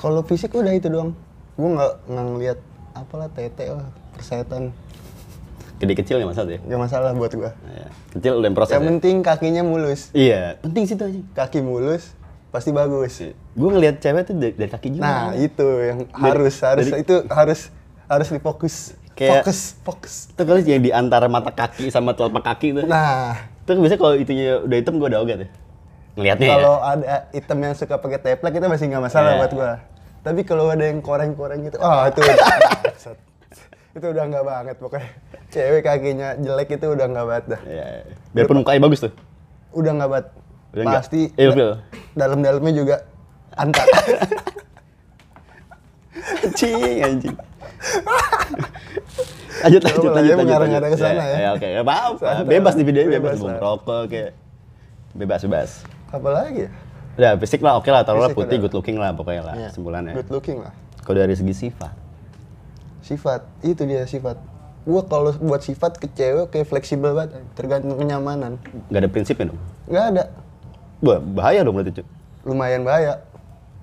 Kalau 0.00 0.24
fisik 0.24 0.56
udah 0.56 0.72
itu 0.72 0.88
doang. 0.88 1.12
Gua 1.54 1.68
nggak 1.76 1.92
nggak 2.08 2.24
ngeliat 2.32 2.58
apalah 2.96 3.28
tete 3.30 3.70
lah 3.70 3.86
persetan. 4.16 4.72
Gede 5.78 5.94
kecil 5.94 6.18
nggak 6.18 6.30
masalah 6.30 6.50
ya? 6.50 6.60
Gak 6.60 6.80
masalah 6.80 7.10
buat 7.12 7.32
gua. 7.32 7.52
Ya. 7.64 7.86
Kecil 8.10 8.32
udah 8.34 8.50
proses 8.50 8.72
Yang 8.72 8.82
ya? 8.82 8.88
penting 8.90 9.16
kakinya 9.22 9.62
mulus. 9.62 10.00
Iya, 10.10 10.42
penting 10.58 10.82
sih 10.84 10.94
itu 10.94 11.04
aja. 11.04 11.20
Kaki 11.36 11.58
mulus 11.60 12.14
pasti 12.48 12.70
bagus. 12.70 13.14
Gue 13.52 13.70
ngelihat 13.70 13.98
cewek 13.98 14.22
tuh 14.24 14.34
dari, 14.34 14.54
dari 14.54 14.68
kaki 14.68 14.88
juga. 14.90 15.04
Nah, 15.04 15.26
itu 15.34 15.66
yang 15.80 15.98
harus 16.10 16.54
harus 16.58 16.86
dari- 16.88 17.02
itu 17.02 17.14
harus 17.28 17.60
harus 18.04 18.28
difokus. 18.28 18.98
Kayak- 19.12 19.42
fokus, 19.42 19.58
fokus. 19.80 20.14
Itu 20.28 20.42
kali 20.42 20.62
yang 20.64 20.80
di 20.80 20.90
antara 20.90 21.26
mata 21.26 21.50
kaki 21.50 21.90
sama 21.90 22.10
telapak 22.12 22.42
kaki 22.44 22.68
tuh. 22.72 22.84
Nah, 22.84 23.34
Itu 23.62 23.76
biasanya 23.76 24.00
kalau 24.00 24.14
itunya 24.14 24.58
udah 24.58 24.76
hitam 24.76 24.96
gue 24.96 25.06
udah 25.06 25.20
ogat 25.20 25.38
ya. 25.38 25.48
Ngeliatnya 26.14 26.46
ya. 26.48 26.54
kalau 26.56 26.74
ada 26.80 27.06
item 27.30 27.58
yang 27.60 27.74
suka 27.74 27.94
pakai 27.94 28.18
teplak 28.18 28.50
itu 28.50 28.66
masih 28.66 28.84
nggak 28.88 29.04
masalah 29.04 29.28
Iya. 29.28 29.38
buat 29.38 29.52
gua. 29.52 29.72
Tapi 30.18 30.40
kalau 30.42 30.66
ada 30.66 30.82
yang 30.82 30.98
koreng-koreng 30.98 31.62
gitu, 31.62 31.78
ah 31.78 32.08
itu 32.08 32.18
udah, 32.18 32.36
bangsat. 32.82 33.16
itu 33.92 34.06
udah 34.08 34.24
nggak 34.24 34.42
banget 34.42 34.76
pokoknya. 34.78 35.10
Cewek 35.48 35.80
kakinya 35.80 36.36
jelek 36.36 36.76
itu 36.76 36.86
udah 36.86 37.06
nggak 37.06 37.24
banget 37.24 37.44
dah. 37.48 37.60
Iya. 37.64 37.86
Biarpun 38.30 38.60
mukanya 38.60 38.80
bagus 38.80 39.00
tuh. 39.00 39.12
Udah 39.70 39.92
nggak 39.94 40.08
banget. 40.08 40.26
Udah 40.70 40.84
Pasti 40.94 41.20
ilfil. 41.34 41.70
da- 41.70 41.80
dalam-dalamnya 42.18 42.72
juga 42.74 42.96
anta. 43.54 43.80
Anjing, 46.38 46.76
anjing. 47.06 47.36
lanjut, 49.58 49.80
lanjut, 49.80 49.82
lanjut, 49.82 50.04
ya, 50.04 50.12
lanjut, 50.14 50.36
mengarah-ngarah 50.38 50.88
lanjut. 50.88 51.00
ke 51.00 51.06
sana 51.06 51.22
ya. 51.24 51.36
ya. 51.38 51.48
Oke, 51.52 51.66
nggak 51.66 51.84
apa-apa. 51.84 52.28
Santai 52.36 52.50
Bebas 52.50 52.68
lah, 52.68 52.78
di 52.78 52.84
videonya, 52.84 53.10
bebas. 53.10 53.22
bebas 53.24 53.38
Bung 53.40 53.56
rokok, 53.56 54.02
kayak 54.06 54.30
bebas, 55.14 55.40
bebas. 55.42 55.70
Apalagi 56.08 56.60
ya? 56.60 56.70
Udah, 57.18 57.32
fisik 57.36 57.60
lah 57.60 57.74
oke 57.74 57.88
lah, 57.88 58.02
taruhlah 58.02 58.30
putih, 58.30 58.56
good 58.58 58.70
looking 58.70 58.94
lah 58.94 59.10
pokoknya 59.10 59.42
lah, 59.42 59.54
Iya. 59.56 59.68
kesimpulannya. 59.68 60.12
Good 60.14 60.30
looking 60.30 60.58
lah. 60.60 60.70
Kalau 61.02 61.18
dari 61.18 61.34
segi 61.34 61.54
sifat, 61.56 61.92
Sifat, 63.00 63.40
itu 63.62 63.82
dia 63.82 64.04
sifat. 64.04 64.36
Gua 64.88 65.04
kalau 65.04 65.36
buat 65.36 65.60
sifat 65.60 66.00
ke 66.00 66.08
cewek 66.08 66.48
kayak 66.48 66.64
fleksibel 66.64 67.12
banget, 67.12 67.44
tergantung 67.52 68.00
kenyamanan. 68.00 68.56
nggak 68.88 69.00
ada 69.04 69.10
prinsipnya 69.12 69.52
dong. 69.52 69.60
Nggak 69.84 70.04
ada. 70.16 70.22
Wah, 71.04 71.20
bahaya 71.20 71.60
dong 71.60 71.76
berarti, 71.76 72.00
Cuk. 72.00 72.06
Lumayan 72.48 72.88
bahaya. 72.88 73.20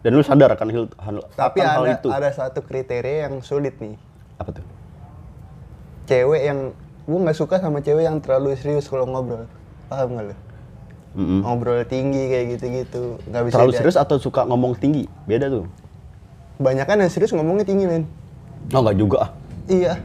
Dan 0.01 0.17
lu 0.17 0.25
sadar 0.25 0.57
akan 0.57 0.65
hal, 0.73 0.85
hal, 0.97 1.15
Tapi 1.37 1.61
akan 1.61 1.69
hal 1.69 1.83
ada 1.85 1.93
itu. 2.01 2.07
ada 2.09 2.29
satu 2.33 2.65
kriteria 2.65 3.29
yang 3.29 3.37
sulit 3.45 3.77
nih. 3.77 4.01
Apa 4.41 4.49
tuh? 4.49 4.65
Cewek 6.09 6.41
yang 6.41 6.73
gua 7.05 7.19
nggak 7.29 7.37
suka 7.37 7.61
sama 7.61 7.85
cewek 7.85 8.09
yang 8.09 8.17
terlalu 8.17 8.57
serius 8.57 8.89
kalau 8.89 9.05
ngobrol. 9.05 9.45
Paham 9.85 10.17
nggak 10.17 10.25
lu? 10.33 10.35
Mm-mm. 11.21 11.39
Ngobrol 11.45 11.85
tinggi 11.85 12.33
kayak 12.33 12.45
gitu-gitu. 12.57 13.21
Nggak 13.29 13.43
bisa 13.45 13.53
Terlalu 13.61 13.73
serius 13.77 13.97
atau 14.01 14.17
suka 14.17 14.41
ngomong 14.49 14.73
tinggi? 14.73 15.05
Beda 15.29 15.53
tuh. 15.53 15.69
Banyakan 16.57 17.05
yang 17.05 17.11
serius 17.13 17.29
ngomongnya 17.29 17.61
tinggi, 17.61 17.85
men. 17.85 18.09
Oh, 18.73 18.81
nggak 18.81 18.97
juga 18.97 19.29
ah. 19.29 19.29
Iya. 19.69 20.01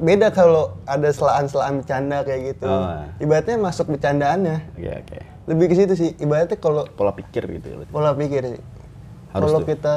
Beda 0.00 0.32
kalau 0.32 0.80
ada 0.88 1.12
selaan-selaan 1.12 1.84
bercanda 1.84 2.24
kayak 2.24 2.56
gitu. 2.56 2.64
Oh. 2.64 3.04
Ibaratnya 3.20 3.60
masuk 3.60 3.92
bercandaannya. 3.92 4.56
Oke, 4.80 4.90
oke. 5.04 5.18
Lebih 5.52 5.64
ke 5.68 5.74
situ 5.76 5.92
sih. 5.92 6.10
Ibaratnya 6.16 6.56
kalau 6.56 6.88
Pola 6.88 7.12
pikir 7.12 7.44
gitu 7.44 7.66
ya. 7.68 7.76
pola 7.92 8.16
pikir 8.16 8.56
sih. 8.56 8.62
Harus 9.30 9.52
Kalau 9.52 9.60
kita 9.62 9.94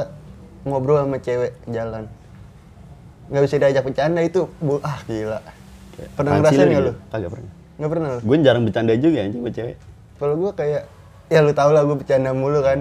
ngobrol 0.67 0.99
sama 1.01 1.17
cewek 1.23 1.55
jalan, 1.71 2.05
nggak 3.31 3.43
bisa 3.47 3.55
diajak 3.57 3.83
bercanda 3.83 4.21
itu, 4.21 4.45
bu, 4.59 4.77
ah 4.83 4.99
gila. 5.07 5.39
Kayak 5.95 6.09
Pernah 6.19 6.31
ngerasain 6.37 6.67
nggak 6.67 6.83
gitu? 6.83 6.83
lu? 6.85 6.93
Kagak 7.09 7.29
pernah. 7.31 7.51
Nggak 7.73 7.89
pernah 7.89 8.07
lu? 8.07 8.19
Gue 8.21 8.37
jarang 8.43 8.63
bercanda 8.67 8.93
juga 8.99 9.17
anjing 9.23 9.41
sama 9.41 9.51
cewek. 9.55 9.75
Kalau 10.19 10.33
gua 10.37 10.51
kayak, 10.53 10.81
ya 11.27 11.39
lu 11.41 11.51
tau 11.55 11.71
lah 11.73 11.81
gue 11.83 11.95
bercanda 11.97 12.29
mulu 12.35 12.59
kan. 12.61 12.79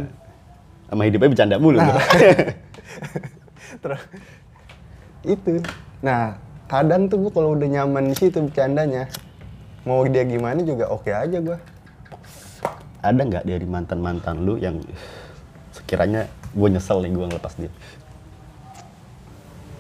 Sama 0.91 1.03
hidupnya 1.09 1.29
bercanda 1.33 1.57
mulu. 1.57 1.79
Nah. 1.81 1.97
Terus 3.83 4.03
itu. 5.25 5.53
Nah, 6.03 6.37
kadang 6.67 7.07
tuh 7.07 7.19
gua 7.29 7.33
kalau 7.33 7.55
udah 7.55 7.69
nyaman 7.69 8.11
di 8.11 8.17
situ 8.19 8.43
bercandanya, 8.43 9.09
mau 9.87 10.03
dia 10.07 10.27
gimana 10.27 10.63
juga 10.63 10.91
oke 10.91 11.11
aja 11.11 11.39
gua. 11.39 11.59
Ada 13.03 13.21
nggak 13.23 13.45
dari 13.47 13.67
mantan-mantan 13.67 14.47
lu 14.47 14.59
yang 14.59 14.79
sekiranya 15.75 16.31
gue 16.55 16.69
nyesel 16.71 17.03
nih 17.03 17.11
gue 17.11 17.27
ngelepas 17.27 17.53
dia? 17.59 17.73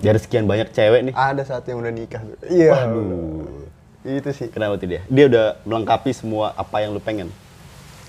Dari 0.02 0.18
sekian 0.18 0.50
banyak 0.50 0.74
cewek 0.74 1.00
nih, 1.06 1.14
Ada 1.14 1.46
satu 1.46 1.70
yang 1.70 1.78
udah 1.86 1.92
nikah 1.94 2.18
tuh. 2.18 2.38
Iya. 2.50 2.74
Waduh. 2.74 3.70
Itu 4.02 4.34
sih. 4.34 4.50
kenapa 4.50 4.74
tuh 4.82 4.90
dia? 4.90 5.06
Dia 5.06 5.30
udah 5.30 5.46
melengkapi 5.62 6.10
semua 6.10 6.50
apa 6.58 6.82
yang 6.82 6.90
lu 6.90 6.98
pengen. 6.98 7.30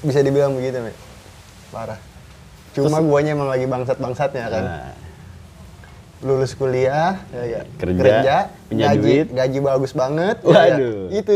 Bisa 0.01 0.25
dibilang 0.25 0.57
begitu, 0.57 0.81
Mek. 0.81 0.97
Parah. 1.69 2.01
Cuma 2.73 2.97
guanya 3.05 3.37
emang 3.37 3.45
lagi 3.45 3.69
bangsat-bangsatnya 3.69 4.49
kan. 4.49 4.63
Nah, 4.65 4.89
lulus 6.23 6.55
kuliah, 6.55 7.19
ya, 7.29 7.43
ya. 7.43 7.61
Kerja, 7.77 8.35
punya 8.71 8.85
gaji, 8.91 8.99
duit. 8.99 9.27
gaji 9.29 9.57
bagus 9.59 9.91
banget. 9.91 10.39
ya, 10.41 10.49
ya. 10.49 10.55
Waduh. 10.55 10.99
Itu 11.11 11.35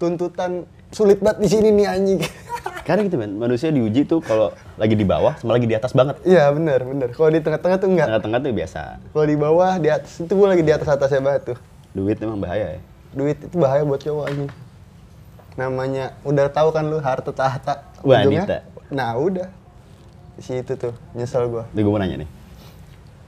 tuntutan 0.00 0.64
sulit 0.90 1.20
banget 1.20 1.38
di 1.44 1.48
sini 1.48 1.68
nih 1.72 1.86
anjing. 1.86 2.20
karena 2.88 3.04
gitu 3.04 3.20
men, 3.20 3.36
manusia 3.36 3.68
diuji 3.68 4.08
tuh 4.08 4.24
kalau 4.24 4.48
lagi 4.80 4.96
di 4.96 5.04
bawah 5.04 5.36
sama 5.36 5.60
lagi 5.60 5.68
di 5.68 5.76
atas 5.76 5.92
banget. 5.92 6.16
Iya 6.24 6.48
bener 6.56 6.80
bener. 6.88 7.08
Kalau 7.12 7.28
di 7.28 7.40
tengah-tengah 7.44 7.76
tuh 7.76 7.88
enggak. 7.92 8.06
Tengah-tengah 8.08 8.38
tuh 8.40 8.52
biasa. 8.56 8.80
Kalau 9.12 9.26
di 9.28 9.36
bawah 9.36 9.72
di 9.76 9.88
atas 9.92 10.12
itu 10.24 10.32
gue 10.32 10.48
lagi 10.48 10.64
di 10.64 10.72
atas 10.72 10.88
atasnya 10.88 11.20
banget 11.20 11.42
tuh. 11.52 11.58
Duit 11.92 12.16
emang 12.24 12.40
bahaya 12.40 12.80
ya. 12.80 12.80
Duit 13.12 13.36
itu 13.44 13.56
bahaya 13.60 13.84
buat 13.84 14.00
cowok 14.00 14.24
anjing. 14.32 14.50
Namanya 15.60 16.16
udah 16.24 16.46
tahu 16.48 16.68
kan 16.72 16.88
lu 16.88 16.96
harta 17.04 17.28
tahta. 17.28 17.74
Wanita. 18.00 18.24
ujungnya. 18.24 18.58
Nah 18.88 19.10
udah. 19.20 19.48
Di 20.40 20.42
situ 20.48 20.72
tuh 20.80 20.96
nyesel 21.12 21.44
gua. 21.52 21.68
Nih 21.76 21.84
gue 21.84 21.92
mau 21.92 22.00
nanya 22.00 22.24
nih. 22.24 22.28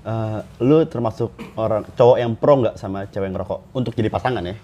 Eh, 0.01 0.41
lu 0.65 0.81
termasuk 0.89 1.29
orang 1.61 1.85
cowok 1.93 2.17
yang 2.17 2.33
pro 2.33 2.57
nggak 2.57 2.81
sama 2.81 3.05
cewek 3.13 3.29
yang 3.29 3.37
ngerokok 3.37 3.61
untuk 3.77 3.93
jadi 3.93 4.09
pasangan 4.09 4.41
ya? 4.41 4.57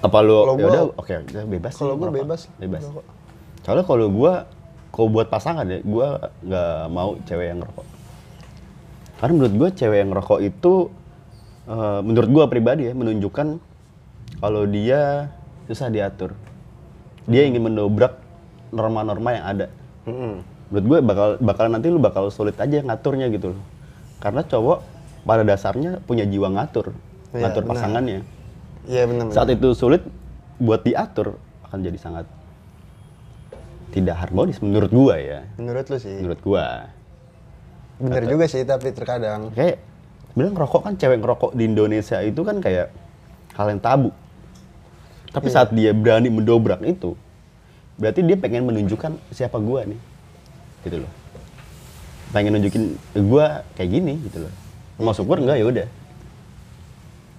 Apa 0.00 0.18
lu 0.24 0.40
Kalau 0.40 0.56
ya 0.56 0.66
udah 0.72 0.82
oke 0.96 1.14
udah 1.28 1.44
bebas 1.44 1.72
sih 1.76 1.80
Kalau 1.84 1.94
ngerokok. 2.00 2.16
bebas. 2.24 2.40
Bebas. 2.56 2.80
ngerokok. 2.80 3.04
Soalnya 3.60 3.84
kalau 3.84 4.06
gua 4.08 4.32
kalau 4.88 5.08
buat 5.12 5.28
pasangan 5.28 5.68
ya, 5.68 5.84
gua 5.84 6.32
nggak 6.40 6.80
mau 6.88 7.10
cewek 7.28 7.46
yang 7.52 7.58
ngerokok. 7.60 7.86
Karena 9.20 9.32
menurut 9.36 9.54
gua 9.60 9.68
cewek 9.76 9.98
yang 10.00 10.10
ngerokok 10.12 10.40
itu 10.40 10.72
eh, 11.68 12.00
menurut 12.00 12.30
gua 12.32 12.44
pribadi 12.48 12.88
ya 12.88 12.96
menunjukkan 12.96 13.46
kalau 14.40 14.64
dia 14.64 15.28
susah 15.68 15.92
diatur. 15.92 16.32
Dia 17.28 17.44
ingin 17.44 17.68
mendobrak 17.68 18.16
norma-norma 18.72 19.30
yang 19.36 19.44
ada 19.44 19.66
Mm-mm. 20.08 20.40
Menurut 20.66 20.84
gue 20.86 20.98
bakal 21.02 21.28
bakal 21.38 21.66
nanti 21.66 21.86
lu 21.86 21.98
bakal 21.98 22.28
sulit 22.28 22.56
aja 22.56 22.80
ngaturnya 22.80 23.28
gitu 23.28 23.52
loh 23.52 23.62
karena 24.18 24.40
cowok 24.40 24.78
pada 25.22 25.42
dasarnya 25.42 26.00
punya 26.00 26.24
jiwa 26.24 26.48
ngatur 26.50 26.92
Iya, 27.30 27.40
ngatur 27.42 27.62
benar. 27.62 27.72
pasangannya 27.72 28.20
Iya 28.84 29.02
benar. 29.04 29.24
saat 29.30 29.48
itu 29.50 29.68
sulit 29.72 30.02
buat 30.56 30.80
diatur 30.80 31.34
akan 31.64 31.78
jadi 31.80 31.98
sangat 31.98 32.26
tidak 33.90 34.16
harmonis 34.16 34.58
menurut 34.58 34.90
gua 34.90 35.14
ya 35.14 35.40
Menurut 35.54 35.86
lu 35.86 35.96
sih. 35.96 36.14
menurut 36.16 36.40
gua 36.40 36.90
Bener 37.94 38.26
juga 38.26 38.44
sih 38.44 38.62
tapi 38.62 38.90
terkadang. 38.90 39.50
kayak 39.50 39.78
bilang 40.34 40.50
ngerokok 40.52 40.80
kan 40.82 40.94
cewek 40.94 41.18
ngerokok 41.20 41.50
di 41.54 41.62
Indonesia 41.64 42.18
itu 42.20 42.42
kan 42.42 42.58
kayak 42.58 42.90
hal 43.54 43.66
yang 43.68 43.78
tabu 43.78 44.10
tapi 45.30 45.46
Iya. 45.46 45.54
saat 45.56 45.68
dia 45.70 45.90
berani 45.90 46.26
mendobrak 46.26 46.82
itu 46.82 47.14
berarti 47.94 48.20
dia 48.20 48.34
pengen 48.34 48.62
menunjukkan 48.64 49.14
siapa 49.30 49.58
gua 49.58 49.82
nih 49.84 49.98
gitu 50.84 51.02
loh 51.02 51.10
pengen 52.30 52.54
nunjukin 52.54 52.84
gua 53.24 53.64
kayak 53.74 53.90
gini 53.90 54.20
gitu 54.22 54.44
loh 54.44 54.52
mau 54.96 55.10
syukur 55.10 55.40
enggak 55.40 55.58
ya 55.58 55.66
udah 55.66 55.88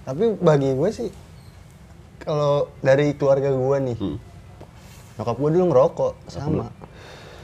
Tapi 0.06 0.38
bagi 0.38 0.70
gue 0.70 0.90
sih 0.94 1.10
kalau 2.22 2.70
dari 2.78 3.10
keluarga 3.10 3.50
gue 3.50 3.76
nih, 3.90 3.96
Hmm. 3.98 4.18
nyokap 5.18 5.34
gue 5.34 5.50
dulu 5.50 5.64
ngerokok 5.66 6.12
sama. 6.26 6.70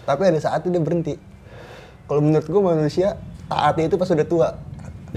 Tapi 0.02 0.22
ada 0.26 0.38
saatnya 0.38 0.78
dia 0.78 0.82
berhenti. 0.82 1.14
Kalau 2.06 2.22
menurut 2.22 2.46
gue 2.46 2.62
manusia 2.62 3.18
taatnya 3.46 3.90
itu 3.90 3.98
pas 3.98 4.06
udah 4.06 4.26
tua. 4.26 4.48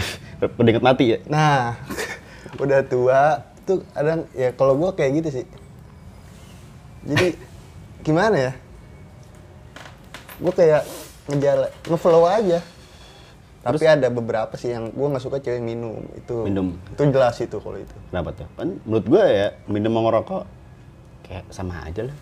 udah 0.58 0.70
inget 0.74 0.82
mati 0.82 1.06
ya 1.13 1.18
Nah, 1.30 1.77
udah 2.65 2.82
tua 2.82 3.46
tuh 3.62 3.86
kadang 3.94 4.25
ya 4.34 4.50
kalau 4.58 4.74
gue 4.74 4.89
kayak 4.98 5.12
gitu 5.22 5.30
sih. 5.42 5.46
Jadi 7.06 7.38
gimana 8.01 8.38
ya? 8.42 8.51
Gue 10.38 10.51
kayak 10.51 10.84
ngejalan, 11.27 11.70
ngeflow 11.86 12.25
aja. 12.25 12.60
Tapi 13.65 13.82
ada 13.82 14.08
beberapa 14.08 14.54
sih 14.56 14.70
yang 14.70 14.94
gue 14.94 15.08
nggak 15.10 15.24
suka 15.24 15.42
cewek 15.42 15.58
minum. 15.58 16.06
Itu 16.13 16.46
Minum. 16.46 16.77
Itu 16.88 17.01
jelas 17.10 17.34
itu 17.42 17.58
kalau 17.58 17.82
itu. 17.82 17.96
Kenapa 18.13 18.30
tuh? 18.32 18.46
Kan 18.54 18.77
menurut 18.86 19.06
gue 19.06 19.24
ya 19.25 19.48
minum 19.65 19.89
sama 19.89 20.01
ngerokok 20.06 20.44
kayak 21.25 21.44
sama 21.50 21.74
aja 21.82 22.01
lah. 22.06 22.15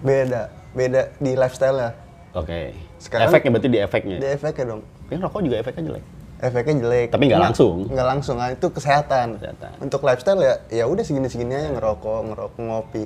Beda, 0.00 0.42
beda 0.70 1.02
di 1.18 1.32
lifestyle 1.34 1.76
lah. 1.76 1.92
Oke. 2.32 2.78
Sekarang- 2.98 3.26
efeknya 3.26 3.50
berarti 3.50 3.68
di 3.68 3.78
efeknya. 3.78 4.16
Di 4.18 4.28
efeknya 4.28 4.64
dong. 4.70 4.82
Kan 5.10 5.18
rokok 5.18 5.40
juga 5.42 5.56
efeknya 5.58 5.82
jelek. 5.84 6.04
Efeknya 6.38 6.74
jelek. 6.78 7.08
Tapi 7.10 7.24
nggak 7.26 7.42
langsung. 7.42 7.76
Nggak 7.88 8.06
langsung, 8.06 8.36
nah, 8.36 8.50
itu 8.50 8.66
kesehatan. 8.68 9.26
Kesehatan. 9.38 9.70
Untuk 9.80 10.00
lifestyle 10.02 10.40
ya, 10.40 10.54
ya 10.68 10.84
udah 10.86 11.02
segini-segini 11.02 11.52
aja 11.52 11.70
ngerokok, 11.72 12.18
ngerokok, 12.30 12.60
ngopi. 12.60 13.04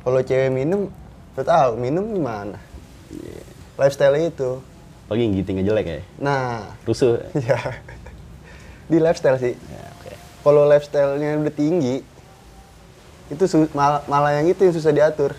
Kalau 0.00 0.20
cewek 0.22 0.48
minum, 0.48 0.88
lo 1.34 1.42
tau 1.42 1.76
minum 1.76 2.04
gimana? 2.08 2.56
Iya. 3.10 3.42
Lifestyle 3.80 4.16
itu. 4.20 4.60
Apalagi 5.06 5.22
yang 5.24 5.34
gitingnya 5.34 5.64
jelek 5.64 5.86
ya. 5.86 6.00
Nah, 6.18 6.76
Rusuh. 6.84 7.16
ya 7.48 7.56
di 8.86 8.98
lifestyle 8.98 9.38
sih. 9.38 9.56
Ya, 9.56 9.82
oke. 9.96 10.12
Kalau 10.44 10.62
lifestyle-nya 10.66 11.38
udah 11.38 11.50
tinggi, 11.50 12.04
itu 13.28 13.44
mal- 13.72 14.04
malah 14.04 14.34
yang 14.34 14.46
itu 14.46 14.60
yang 14.60 14.70
susah 14.70 14.90
diatur. 14.90 15.32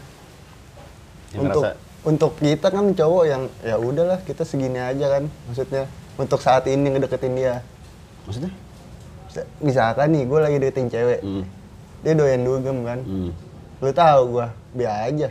Yang 1.32 1.42
untuk 1.46 1.62
ngerasa- 1.62 1.78
untuk 2.02 2.32
kita 2.36 2.68
kan 2.68 2.86
cowok 2.92 3.24
yang 3.24 3.42
ya 3.62 3.76
udahlah 3.78 4.20
kita 4.20 4.42
segini 4.42 4.76
aja 4.76 5.06
kan 5.08 5.24
maksudnya 5.46 5.86
untuk 6.18 6.42
saat 6.42 6.66
ini 6.66 6.90
ngedeketin 6.90 7.32
dia 7.32 7.62
Maksudnya? 8.24 8.50
Bisa- 9.24 9.48
misalkan 9.60 10.10
nih 10.10 10.26
gue 10.26 10.40
lagi 10.42 10.58
deketin 10.58 10.90
cewek 10.90 11.22
Hmm. 11.22 11.46
dia 12.02 12.14
doyan 12.14 12.42
dugem 12.42 12.78
kan 12.82 13.00
Hmm. 13.00 13.30
lu 13.78 13.92
tahu 13.92 14.22
gue 14.34 14.48
biar 14.74 15.08
aja 15.08 15.30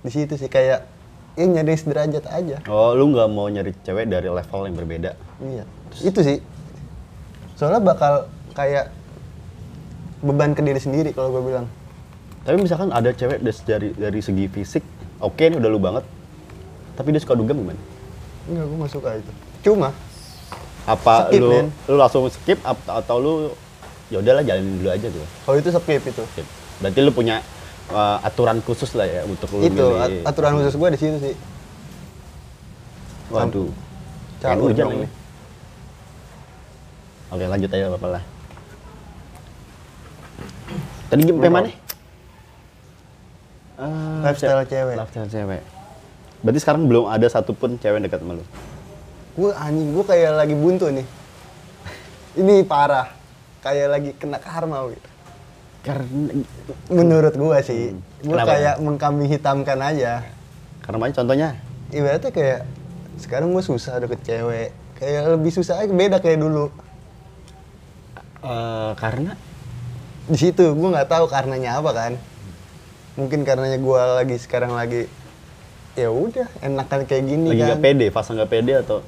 di 0.00 0.10
situ 0.10 0.34
sih 0.34 0.48
kayak 0.48 0.88
ya 1.34 1.44
nyari 1.44 1.74
sederajat 1.74 2.24
aja 2.26 2.56
Oh, 2.66 2.92
lu 2.92 3.10
nggak 3.10 3.28
mau 3.28 3.46
nyari 3.46 3.74
cewek 3.80 4.06
dari 4.06 4.26
level 4.26 4.60
yang 4.64 4.76
berbeda? 4.76 5.10
iya 5.40 5.64
itu 6.00 6.20
sih 6.20 6.38
soalnya 7.54 7.78
bakal 7.80 8.26
kayak 8.52 8.90
beban 10.20 10.52
ke 10.52 10.62
diri 10.62 10.78
sendiri 10.78 11.10
kalau 11.10 11.30
gue 11.30 11.42
bilang 11.44 11.66
Tapi 12.42 12.60
misalkan 12.60 12.92
ada 12.92 13.08
cewek 13.08 13.40
dari 13.64 13.96
dari 13.96 14.20
segi 14.20 14.44
fisik, 14.46 14.84
oke 15.18 15.40
nih 15.40 15.56
udah 15.56 15.70
lu 15.70 15.80
banget. 15.80 16.04
Tapi 16.92 17.08
dia 17.08 17.18
suka 17.18 17.32
dugem 17.32 17.56
gimana? 17.56 17.80
enggak 18.44 18.64
gue 18.68 18.76
gak 18.76 18.92
suka 18.92 19.08
itu 19.16 19.32
cuma 19.64 19.88
Apa 20.84 21.32
Skip, 21.32 21.40
lu 21.40 21.48
lu 21.88 21.96
langsung 21.96 22.28
skip 22.28 22.60
atau 22.84 23.16
lu 23.16 23.32
ya 24.12 24.20
udahlah 24.20 24.44
jalanin 24.44 24.76
dulu 24.76 24.92
aja 24.92 25.08
gitu. 25.08 25.24
kalau 25.48 25.56
itu 25.56 25.70
skip 25.72 26.02
itu 26.04 26.22
Skip. 26.36 26.46
Berarti 26.78 26.98
lu 27.00 27.10
punya 27.10 27.40
uh, 27.88 28.18
aturan 28.20 28.60
khusus 28.60 28.92
lah 28.92 29.04
ya 29.04 29.20
untuk 29.24 29.48
lu 29.50 29.60
itu 29.62 29.74
milih. 29.74 30.22
at- 30.22 30.30
aturan 30.30 30.56
khusus 30.56 30.74
gue 30.74 30.88
di 30.88 30.98
situ 30.98 31.18
sih 31.20 31.36
Waduh. 33.26 33.66
Kayak 34.38 34.60
hujan 34.60 34.86
ini. 34.94 35.08
Oke, 37.28 37.44
lanjut 37.44 37.66
aja 37.66 37.88
apa 37.88 38.08
lah. 38.10 38.22
Tadi 41.08 41.22
Belum. 41.24 41.40
mana? 41.42 41.72
Ah, 43.74 44.22
Lifestyle 44.22 44.62
ce- 44.62 44.70
cewek. 44.70 44.94
Lifestyle 44.94 45.30
cewek. 45.32 45.62
Berarti 46.40 46.58
sekarang 46.60 46.84
belum 46.84 47.08
ada 47.08 47.26
satupun 47.26 47.74
cewek 47.74 48.04
dekat 48.04 48.20
sama 48.20 48.38
lu. 48.38 48.44
gue 49.34 49.50
anjing 49.50 49.90
gue 49.90 50.04
kayak 50.04 50.30
lagi 50.36 50.54
buntu 50.54 50.86
nih 50.94 51.02
ini 52.38 52.62
parah 52.62 53.10
kayak 53.58 53.88
lagi 53.90 54.10
kena 54.14 54.38
karma 54.38 54.78
gitu 54.86 55.08
Karena 55.84 56.32
menurut 56.88 57.34
gue 57.34 57.58
sih 57.60 57.92
gue 57.92 58.00
Hmm. 58.24 58.40
Kenapa? 58.40 58.50
kayak 58.50 58.74
mengkambing 58.80 59.28
hitamkan 59.28 59.78
aja 59.78 60.24
karena 60.80 60.96
mana 60.98 61.12
contohnya? 61.12 61.48
ibaratnya 61.90 62.28
kayak 62.28 62.60
sekarang 63.14 63.52
gue 63.52 63.60
susah 63.60 64.00
deket 64.00 64.20
cewek 64.22 64.68
kayak 64.96 65.22
lebih 65.30 65.52
susah 65.52 65.78
aja 65.78 65.92
beda 65.92 66.18
kayak 66.18 66.40
dulu 66.40 66.72
Eh, 68.40 68.92
karena 68.94 69.36
di 70.24 70.36
situ 70.36 70.64
gue 70.66 70.88
nggak 70.90 71.06
tahu 71.06 71.24
karenanya 71.26 71.78
apa 71.78 71.90
kan 71.92 72.12
mungkin 73.14 73.44
karenanya 73.44 73.76
gue 73.76 74.00
lagi 74.14 74.36
sekarang 74.36 74.72
lagi 74.72 75.04
ya 75.94 76.08
udah 76.08 76.48
enakan 76.60 77.04
kayak 77.04 77.24
gini 77.24 77.46
lagi 77.46 77.60
kan 77.60 77.68
nggak 77.70 77.82
pede, 77.84 78.06
fase 78.08 78.32
nggak 78.32 78.50
pede 78.50 78.72
atau 78.74 78.98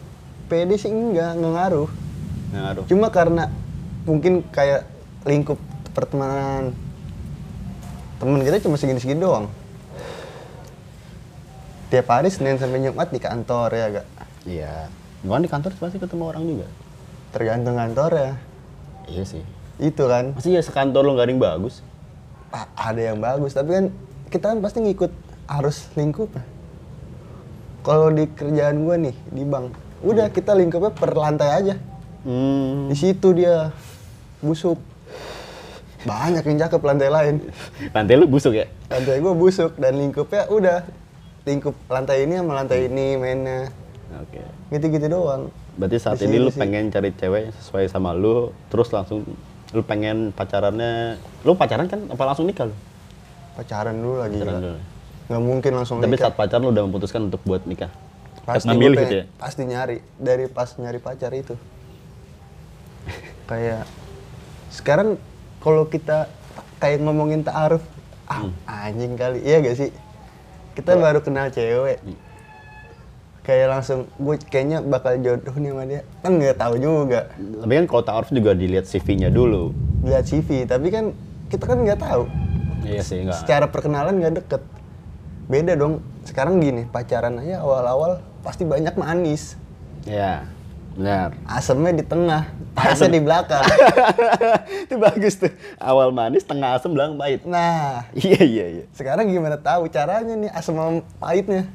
pede 0.46 0.76
sih 0.76 0.88
enggak 0.88 1.34
nggak 1.34 1.52
ngaruh 1.52 1.88
nggak 2.46 2.62
ngaruh? 2.62 2.84
Cuma 2.86 3.08
karena 3.08 3.48
mungkin 4.04 4.44
kayak 4.46 4.84
lingkup 5.24 5.58
pertemanan 5.96 6.76
temen 8.20 8.44
kita 8.44 8.60
cuma 8.60 8.76
segini-segini 8.76 9.16
doang. 9.16 9.48
Tiap 11.88 12.04
hari 12.12 12.28
Senin 12.28 12.60
sampai 12.60 12.84
Jumat 12.84 13.08
di 13.08 13.20
kantor 13.22 13.68
ya 13.72 13.86
gak? 14.00 14.06
Iya. 14.44 14.74
Gua 15.24 15.40
di 15.40 15.48
kantor 15.48 15.72
pasti 15.80 15.96
ketemu 15.96 16.24
orang 16.28 16.44
juga. 16.44 16.66
Tergantung 17.32 17.80
kantor 17.80 18.10
ya. 18.12 18.32
Iya 19.08 19.24
sih. 19.24 19.42
Itu 19.80 20.04
kan 20.04 20.36
Masih 20.36 20.58
ya 20.58 20.62
sekantor 20.62 21.06
lu 21.06 21.16
nggak 21.16 21.26
ada 21.28 21.32
yang 21.32 21.42
bagus. 21.42 21.80
a- 22.52 22.70
ada 22.78 23.00
yang 23.02 23.18
bagus 23.18 23.52
tapi 23.52 23.74
kan 23.74 23.84
kita 24.30 24.44
kan 24.54 24.58
pasti 24.60 24.78
ngikut 24.82 25.12
arus 25.60 25.88
lingkupnya. 25.94 26.44
Kalau 27.82 28.10
di 28.10 28.26
kerjaan 28.26 28.82
gua 28.82 28.98
nih 28.98 29.14
di 29.30 29.46
bank, 29.46 29.70
udah 30.02 30.26
kita 30.34 30.58
lingkupnya 30.58 30.90
per 30.90 31.14
lantai 31.14 31.50
aja. 31.54 31.74
Hmm. 32.26 32.90
Di 32.90 32.96
situ 32.98 33.30
dia 33.30 33.70
busuk. 34.42 34.78
Banyak 36.06 36.42
yang 36.44 36.58
cakep 36.60 36.80
lantai 36.80 37.10
lain. 37.10 37.34
Lantai 37.90 38.14
lu 38.14 38.26
busuk 38.26 38.54
ya? 38.54 38.66
lantai 38.86 39.18
gue 39.18 39.34
busuk 39.34 39.74
dan 39.74 39.92
lingkupnya 39.92 40.46
udah 40.46 40.86
lingkup 41.42 41.74
lantai 41.86 42.22
ini 42.22 42.38
sama 42.38 42.52
lantai 42.56 42.86
ini 42.86 43.14
mainnya 43.14 43.66
Oke. 44.16 44.38
gitu-gitu 44.68 45.06
doang 45.08 45.50
Berarti 45.74 45.98
saat 45.98 46.16
Di 46.16 46.24
ini 46.24 46.38
lu 46.38 46.48
sih. 46.48 46.56
pengen 46.56 46.88
cari 46.88 47.10
cewek 47.10 47.50
sesuai 47.52 47.84
sama 47.86 48.10
lu, 48.10 48.48
terus 48.66 48.88
langsung 48.88 49.26
lu 49.68 49.82
pengen 49.82 50.30
pacarannya, 50.30 51.18
lu 51.42 51.52
pacaran 51.52 51.84
kan 51.84 51.98
apa 52.06 52.22
langsung 52.24 52.46
nikah 52.46 52.64
lu? 52.64 52.76
pacaran 53.52 53.92
dulu 53.92 54.16
lagi 54.16 54.38
Pacaran 54.38 54.62
dulu. 54.62 54.78
nggak 55.26 55.42
mungkin 55.42 55.72
langsung 55.74 55.96
Tapi 55.98 56.08
nikah 56.08 56.24
saat 56.24 56.34
pacaran 56.34 56.62
lu 56.62 56.70
udah 56.70 56.82
memutuskan 56.84 57.20
untuk 57.24 57.42
buat 57.42 57.62
nikah. 57.64 57.90
pasti 58.40 58.70
Ngambil 58.70 58.90
gua 58.92 59.02
gitu 59.02 59.14
ya? 59.16 59.24
pasti 59.36 59.62
nyari 59.62 59.96
dari 60.16 60.46
pas 60.46 60.70
nyari 60.72 60.98
pacar 60.98 61.30
itu 61.32 61.58
kayak 63.50 63.82
sekarang 64.68 65.18
kalau 65.66 65.82
kita 65.84 66.30
kayak 66.78 67.02
ngomongin 67.02 67.42
ta'aruf 67.42 67.82
ah 68.24 68.46
Hmm. 68.46 68.54
anjing 68.64 69.14
kali 69.14 69.42
iya 69.42 69.58
gak 69.58 69.74
sih 69.76 69.90
kita 70.72 70.94
baru 70.94 71.18
kenal 71.18 71.50
cewek 71.50 71.98
Hmm. 71.98 72.14
kayak 73.42 73.66
langsung 73.68 74.06
gue 74.12 74.38
kayaknya 74.40 74.78
bakal 74.80 75.14
jodoh 75.16 75.54
nih 75.54 75.70
sama 75.70 75.82
dia 75.84 76.00
kan 76.20 76.32
nggak 76.32 76.56
tahu 76.56 76.74
juga 76.76 77.20
Tapi 77.34 77.72
kan 77.72 77.84
kalau 77.84 78.02
ta'aruf 78.04 78.30
juga 78.30 78.50
dilihat 78.52 78.84
CV-nya 78.84 79.26
dulu. 79.28 79.74
lihat 80.02 80.22
CV 80.24 80.62
tapi 80.64 80.86
kan 80.88 81.10
kita 81.48 81.64
kan 81.64 81.78
nggak 81.80 81.98
tahu 81.98 82.24
Iya 82.82 83.02
sih, 83.02 83.18
enggak. 83.20 83.42
secara 83.42 83.66
perkenalan 83.66 84.14
nggak 84.16 84.34
deket 84.36 84.62
beda 85.46 85.74
dong 85.74 85.98
sekarang 86.22 86.58
gini 86.58 86.86
pacaran 86.86 87.38
aja 87.38 87.58
awal-awal 87.60 88.18
pasti 88.42 88.62
banyak 88.62 88.94
manis 88.94 89.58
Iya. 90.02 90.46
Benar. 90.96 91.36
asemnya 91.44 91.92
di 91.92 92.00
tengah 92.00 92.48
pahitnya 92.72 93.08
di 93.12 93.20
belakang 93.20 93.64
itu 94.88 94.96
bagus 94.96 95.36
tuh. 95.36 95.52
Awal 95.76 96.08
manis, 96.08 96.48
tengah 96.48 96.80
asam, 96.80 96.96
belakang 96.96 97.20
pahit. 97.20 97.44
nah 97.44 98.08
Iya, 98.16 98.40
iya, 98.40 98.64
iya. 98.80 98.84
sekarang 98.96 99.28
gimana 99.28 99.60
tahu 99.60 99.92
caranya 99.92 100.32
nih 100.32 100.50
asam 100.56 100.72
sama 100.80 101.04
pahitnya 101.20 101.68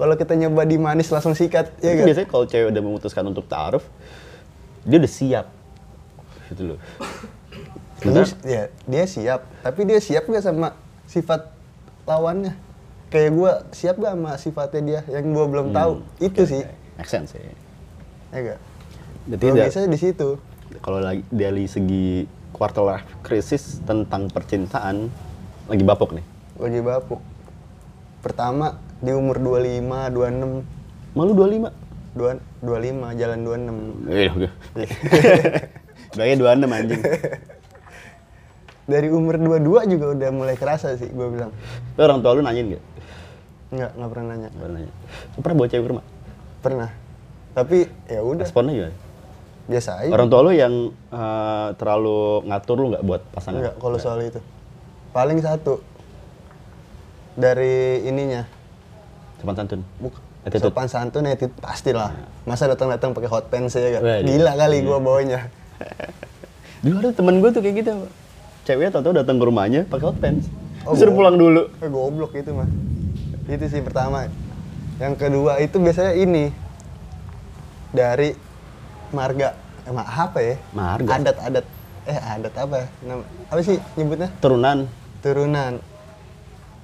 kalau 0.00 0.16
kita 0.16 0.32
nyoba 0.32 0.64
di 0.64 0.80
manis 0.80 1.12
langsung 1.12 1.36
sikat 1.36 1.76
ya 1.84 1.92
gak? 1.92 2.08
biasanya 2.08 2.28
kalau 2.32 2.44
cewek 2.48 2.72
udah 2.72 2.82
memutuskan 2.82 3.22
untuk 3.28 3.44
ta'aruf, 3.46 3.84
dia 4.88 4.96
udah 4.98 5.12
siap. 5.12 5.46
Gitu 6.48 6.74
loh. 6.74 6.78
Terus 8.02 8.34
ya 8.42 8.66
dia 8.88 9.04
siap 9.06 9.46
tapi 9.62 9.86
dia 9.86 10.02
siap 10.02 10.26
gak 10.26 10.42
sama 10.42 10.74
sifat 11.06 11.54
lawannya 12.02 12.58
kayak 13.14 13.30
gua 13.30 13.52
siap 13.70 14.00
gak 14.00 14.18
sama 14.18 14.32
sifatnya 14.40 14.80
dia 14.82 15.00
yang 15.06 15.30
gua 15.30 15.46
belum 15.46 15.70
tahu 15.70 16.02
itu 16.18 16.42
sih 16.48 16.62
Make 16.98 17.08
sense 17.08 17.32
ya. 17.38 17.46
Ya 18.32 18.40
gak? 18.42 18.60
Berarti 19.24 19.46
biasanya 19.52 19.88
di 19.88 19.98
situ 19.98 20.28
kalau 20.80 20.98
lagi 20.98 21.22
dari 21.28 21.64
segi 21.64 22.24
quarter 22.50 22.82
life 22.82 23.04
crisis 23.20 23.78
tentang 23.82 24.26
percintaan 24.26 25.12
lagi 25.66 25.82
bapuk 25.82 26.10
nih. 26.12 26.24
lagi 26.54 26.80
bapuk 26.80 27.20
pertama 28.18 28.74
di 28.98 29.10
umur 29.10 29.36
25, 29.36 30.10
26 30.10 30.64
Malu 31.12 31.32
25. 31.34 31.68
dua- 32.12 32.40
25 32.60 33.12
jalan 33.14 33.38
26 33.40 34.08
Eh, 34.08 34.28
oke. 34.28 34.48
Udah 36.12 36.24
26 36.28 36.68
anjing. 36.68 37.02
dari 38.84 39.08
umur 39.08 39.38
22 39.38 39.86
juga 39.88 40.06
udah 40.10 40.30
mulai 40.30 40.54
kerasa 40.54 40.92
sih 40.94 41.06
gue 41.06 41.28
bilang 41.28 41.52
Lu 41.94 42.02
orang 42.02 42.18
tua 42.18 42.32
lu 42.32 42.42
nanyain 42.42 42.66
gak? 42.70 42.84
nggak 43.70 43.90
nggak 43.94 44.10
pernah 44.10 44.26
nanya 44.28 44.48
Baru 44.52 44.72
nanya. 44.72 44.92
Lu 45.32 45.40
pernah 45.40 45.56
bawa 45.56 45.68
cewek 45.68 45.82
ke 45.82 45.90
rumah? 45.90 46.04
pernah 46.58 46.88
tapi 47.52 47.84
ya 48.06 48.20
udah 48.20 48.42
Responnya 48.42 48.72
gimana? 48.74 48.96
biasa 49.62 49.90
aja 50.00 50.10
Orang 50.10 50.26
tua 50.26 50.40
lu 50.42 50.50
yang 50.50 50.74
eh, 50.90 51.68
terlalu 51.76 52.18
ngatur 52.44 52.76
lu 52.76 52.86
nggak 52.90 53.04
buat 53.04 53.22
pasangan? 53.30 53.60
Enggak, 53.60 53.74
kalau 53.78 53.96
soal 53.96 54.18
itu. 54.20 54.40
Paling 55.10 55.38
satu. 55.38 55.78
Dari 57.32 58.02
ininya. 58.02 58.42
Sopan 59.38 59.54
santun. 59.56 59.80
Buk 59.96 60.14
Attitude. 60.42 60.68
sopan 60.68 60.86
santun 60.86 61.22
attitude 61.24 61.54
pastilah 61.56 62.10
masa 62.42 62.66
datang-datang 62.66 63.14
pakai 63.14 63.30
hot 63.30 63.46
pants 63.46 63.78
ya 63.78 63.94
kan 63.94 64.02
Wah, 64.02 64.18
iya. 64.18 64.26
gila 64.26 64.52
kali 64.58 64.82
gua 64.82 64.98
bawanya 64.98 65.46
Dulu 66.82 66.98
ada 66.98 67.10
temen 67.12 67.38
gue 67.38 67.46
tuh 67.48 67.62
kayak 67.62 67.76
gitu. 67.78 67.90
Cewek 68.64 68.90
tau-tau 68.90 69.14
datang 69.14 69.38
ke 69.38 69.44
rumahnya 69.46 69.86
pakai 69.86 70.02
hot 70.04 70.18
pants. 70.18 70.50
Oh, 70.82 70.98
Suruh 70.98 71.14
pulang 71.14 71.38
dulu. 71.38 71.70
eh, 71.72 71.86
goblok 71.86 72.34
itu 72.34 72.50
mah 72.50 72.66
itu 73.44 73.66
sih 73.68 73.78
pertama 73.78 74.26
yang 74.98 75.14
kedua 75.14 75.58
itu 75.58 75.78
biasanya 75.78 76.14
ini 76.14 76.50
dari 77.92 78.32
marga 79.10 79.52
emang 79.84 80.06
apa 80.06 80.38
ya 80.40 80.56
Marga. 80.72 81.20
adat-adat 81.20 81.66
eh 82.02 82.18
adat 82.18 82.54
apa 82.56 82.88
Nama, 83.00 83.22
apa 83.46 83.60
sih 83.60 83.76
nyebutnya 83.94 84.28
Turunan 84.38 84.88
turunan 85.20 85.78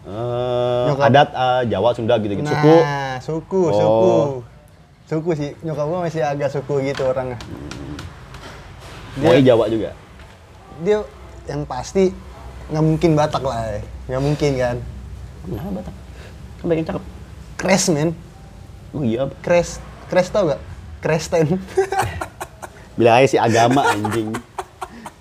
eh, 0.04 0.84
Nyokap. 0.86 1.08
adat 1.08 1.28
eh, 1.32 1.62
Jawa, 1.66 1.88
Sunda 1.90 2.14
gitu-gitu. 2.16 2.44
nah 2.44 3.18
Suku. 3.18 3.34
suku 3.40 3.60
Oh. 3.66 3.74
suku 3.74 4.12
suku 5.08 5.30
sih 5.34 5.50
nyokap 5.62 5.84
gua 5.84 6.04
masih 6.04 6.20
agak 6.20 6.48
suku 6.48 6.84
gitu 6.84 7.02
orangnya 7.02 7.40
Pokoknya 9.16 9.42
Jawa 9.42 9.64
juga. 9.66 9.90
dia 10.78 11.00
yang 11.44 11.64
pasti 11.64 12.12
nggak 12.68 12.84
mungkin 12.84 13.10
Batak 13.16 13.42
lah 13.42 13.58
ya. 13.66 13.80
nggak 14.06 14.22
mungkin 14.22 14.50
kan 14.54 14.76
Kenapa 15.40 15.70
Batak? 15.74 15.94
Kan 16.54 16.66
banyak 16.66 16.84
cakep. 16.84 17.04
crash 17.56 17.86
men 17.88 18.10
Oh 18.90 19.00
iya. 19.00 19.24
crash 19.40 19.80
crash 20.06 20.28
tau 20.28 20.46
gak 20.46 20.60
crash 20.98 21.26
ten 21.26 21.46
Bilang 22.98 23.14
aja 23.16 23.28
sih 23.28 23.38
agama 23.38 23.86
anjing. 23.86 24.34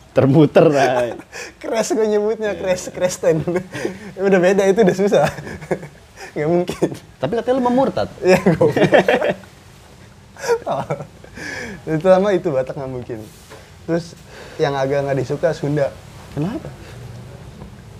Termuter 0.09 0.65
lah. 0.67 1.13
crash 1.57 1.93
gue 1.93 2.07
nyebutnya 2.07 2.53
crash 2.53 2.89
crash 2.89 3.17
ten 3.17 3.37
udah 4.17 4.39
beda 4.39 4.65
itu 4.65 4.81
udah 4.81 4.97
susah 4.97 5.29
nggak 6.33 6.49
mungkin 6.49 6.89
Tapi 7.17 7.31
katanya 7.33 7.55
lu 7.55 7.63
mau 7.63 7.73
murtad. 7.75 8.09
ya 8.19 8.37
gue 8.37 8.73
Terutama 11.83 12.33
itu 12.33 12.49
Batak 12.49 12.75
nggak 12.75 12.91
mungkin 12.91 13.19
terus 13.85 14.17
yang 14.57 14.73
agak 14.73 14.99
nggak 15.01 15.17
disuka 15.17 15.53
Sunda 15.53 15.93
Kenapa? 16.33 16.67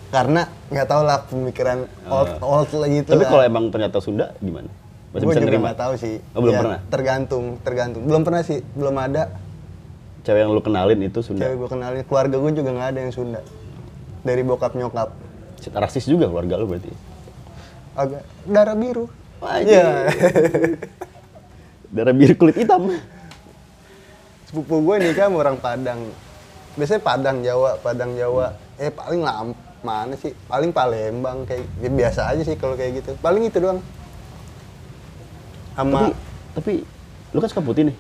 karena 0.07 0.41
nggak 0.67 0.83
tau 0.85 1.01
lah 1.01 1.21
pemikiran 1.23 1.83
old 2.05 2.31
old 2.41 2.69
lah 2.73 2.87
gitu 2.87 3.07
Ah. 3.07 3.13
Tapi 3.13 3.25
kalau 3.25 3.43
emang 3.43 3.69
ternyata 3.69 3.99
Sunda 3.99 4.33
gimana? 4.39 4.67
Masih 5.07 5.23
Gue 5.23 5.33
bisa 5.33 5.39
juga 5.39 5.51
nerima? 5.55 5.71
tahu 5.73 5.93
sih. 5.95 6.15
Oh, 6.35 6.41
belum 6.43 6.53
Ya, 6.53 6.59
pernah? 6.59 6.79
Tergantung, 6.91 7.45
tergantung. 7.63 8.01
Belum 8.03 8.21
pernah 8.27 8.41
sih, 8.43 8.59
belum 8.75 8.95
ada. 8.99 9.23
Cewek 10.27 10.39
yang 10.43 10.51
lu 10.51 10.59
kenalin 10.59 10.99
itu 10.99 11.19
Sunda. 11.23 11.47
Cewek 11.47 11.55
gue 11.55 11.69
kenalin, 11.71 12.01
keluarga 12.03 12.35
gue 12.35 12.51
juga 12.51 12.69
nggak 12.75 12.89
ada 12.91 12.99
yang 12.99 13.13
Sunda. 13.15 13.41
Dari 14.21 14.41
bokap 14.43 14.75
nyokap. 14.75 15.09
Rasis 15.67 16.05
juga 16.05 16.27
keluarga 16.27 16.59
lu 16.59 16.67
berarti. 16.67 16.91
Agak 17.95 18.23
darah 18.43 18.75
biru. 18.75 19.07
Iya. 19.41 20.09
Darah 21.87 22.11
biru 22.11 22.35
kulit 22.35 22.59
hitam. 22.59 22.91
Sepupu 24.43 24.83
gue 24.83 24.95
nikah 24.99 25.31
sama 25.31 25.37
orang 25.39 25.57
Padang. 25.57 25.99
Biasanya 26.75 27.01
Padang 27.01 27.37
Jawa, 27.41 27.79
Padang 27.79 28.11
Jawa. 28.15 28.53
Eh 28.75 28.91
paling 28.91 29.23
lam 29.23 29.55
mana 29.81 30.13
sih? 30.19 30.35
Paling 30.47 30.75
Palembang 30.75 31.47
kayak 31.47 31.63
ya, 31.79 31.89
biasa 31.89 32.27
aja 32.31 32.43
sih 32.43 32.59
kalau 32.59 32.75
kayak 32.75 33.01
gitu. 33.03 33.11
Paling 33.19 33.47
itu 33.47 33.57
doang. 33.59 33.79
Tapi, 35.77 35.93
Sama 35.93 36.09
tapi 36.57 36.81
lu 37.29 37.37
kan 37.37 37.49
suka 37.53 37.61
putih 37.61 37.93
nih. 37.93 37.97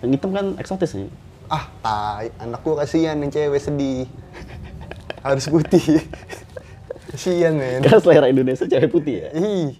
Yang 0.00 0.10
hitam 0.16 0.30
kan 0.32 0.46
eksotis 0.56 0.96
nih. 0.96 1.12
ah 1.50 1.66
tai 1.82 2.30
anak 2.38 2.62
gue 2.62 2.74
kasihan 2.78 3.18
yang 3.20 3.28
cewek 3.28 3.60
sedih. 3.60 4.08
Harus 5.26 5.44
putih. 5.52 6.00
kasihan 7.12 7.52
men. 7.52 7.84
Karena 7.84 8.00
selera 8.00 8.26
Indonesia 8.32 8.64
cewek 8.64 8.88
putih 8.88 9.14
ya. 9.20 9.28
Ih, 9.36 9.76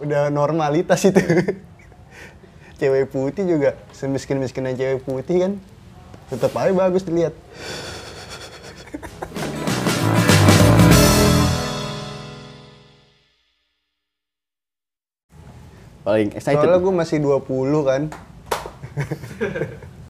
udah 0.00 0.32
normalitas 0.32 1.04
itu. 1.04 1.20
cewek 2.78 3.10
putih 3.10 3.44
juga, 3.44 3.74
semiskin-miskinan 3.90 4.78
cewek 4.78 5.02
putih 5.02 5.36
kan, 5.42 5.52
tetap 6.30 6.54
aja 6.54 6.70
bagus 6.70 7.02
dilihat. 7.02 7.34
Paling 16.08 16.32
excited. 16.32 16.64
Soalnya 16.64 16.80
gue 16.80 16.94
masih 16.96 17.20
20 17.20 17.84
kan. 17.84 18.02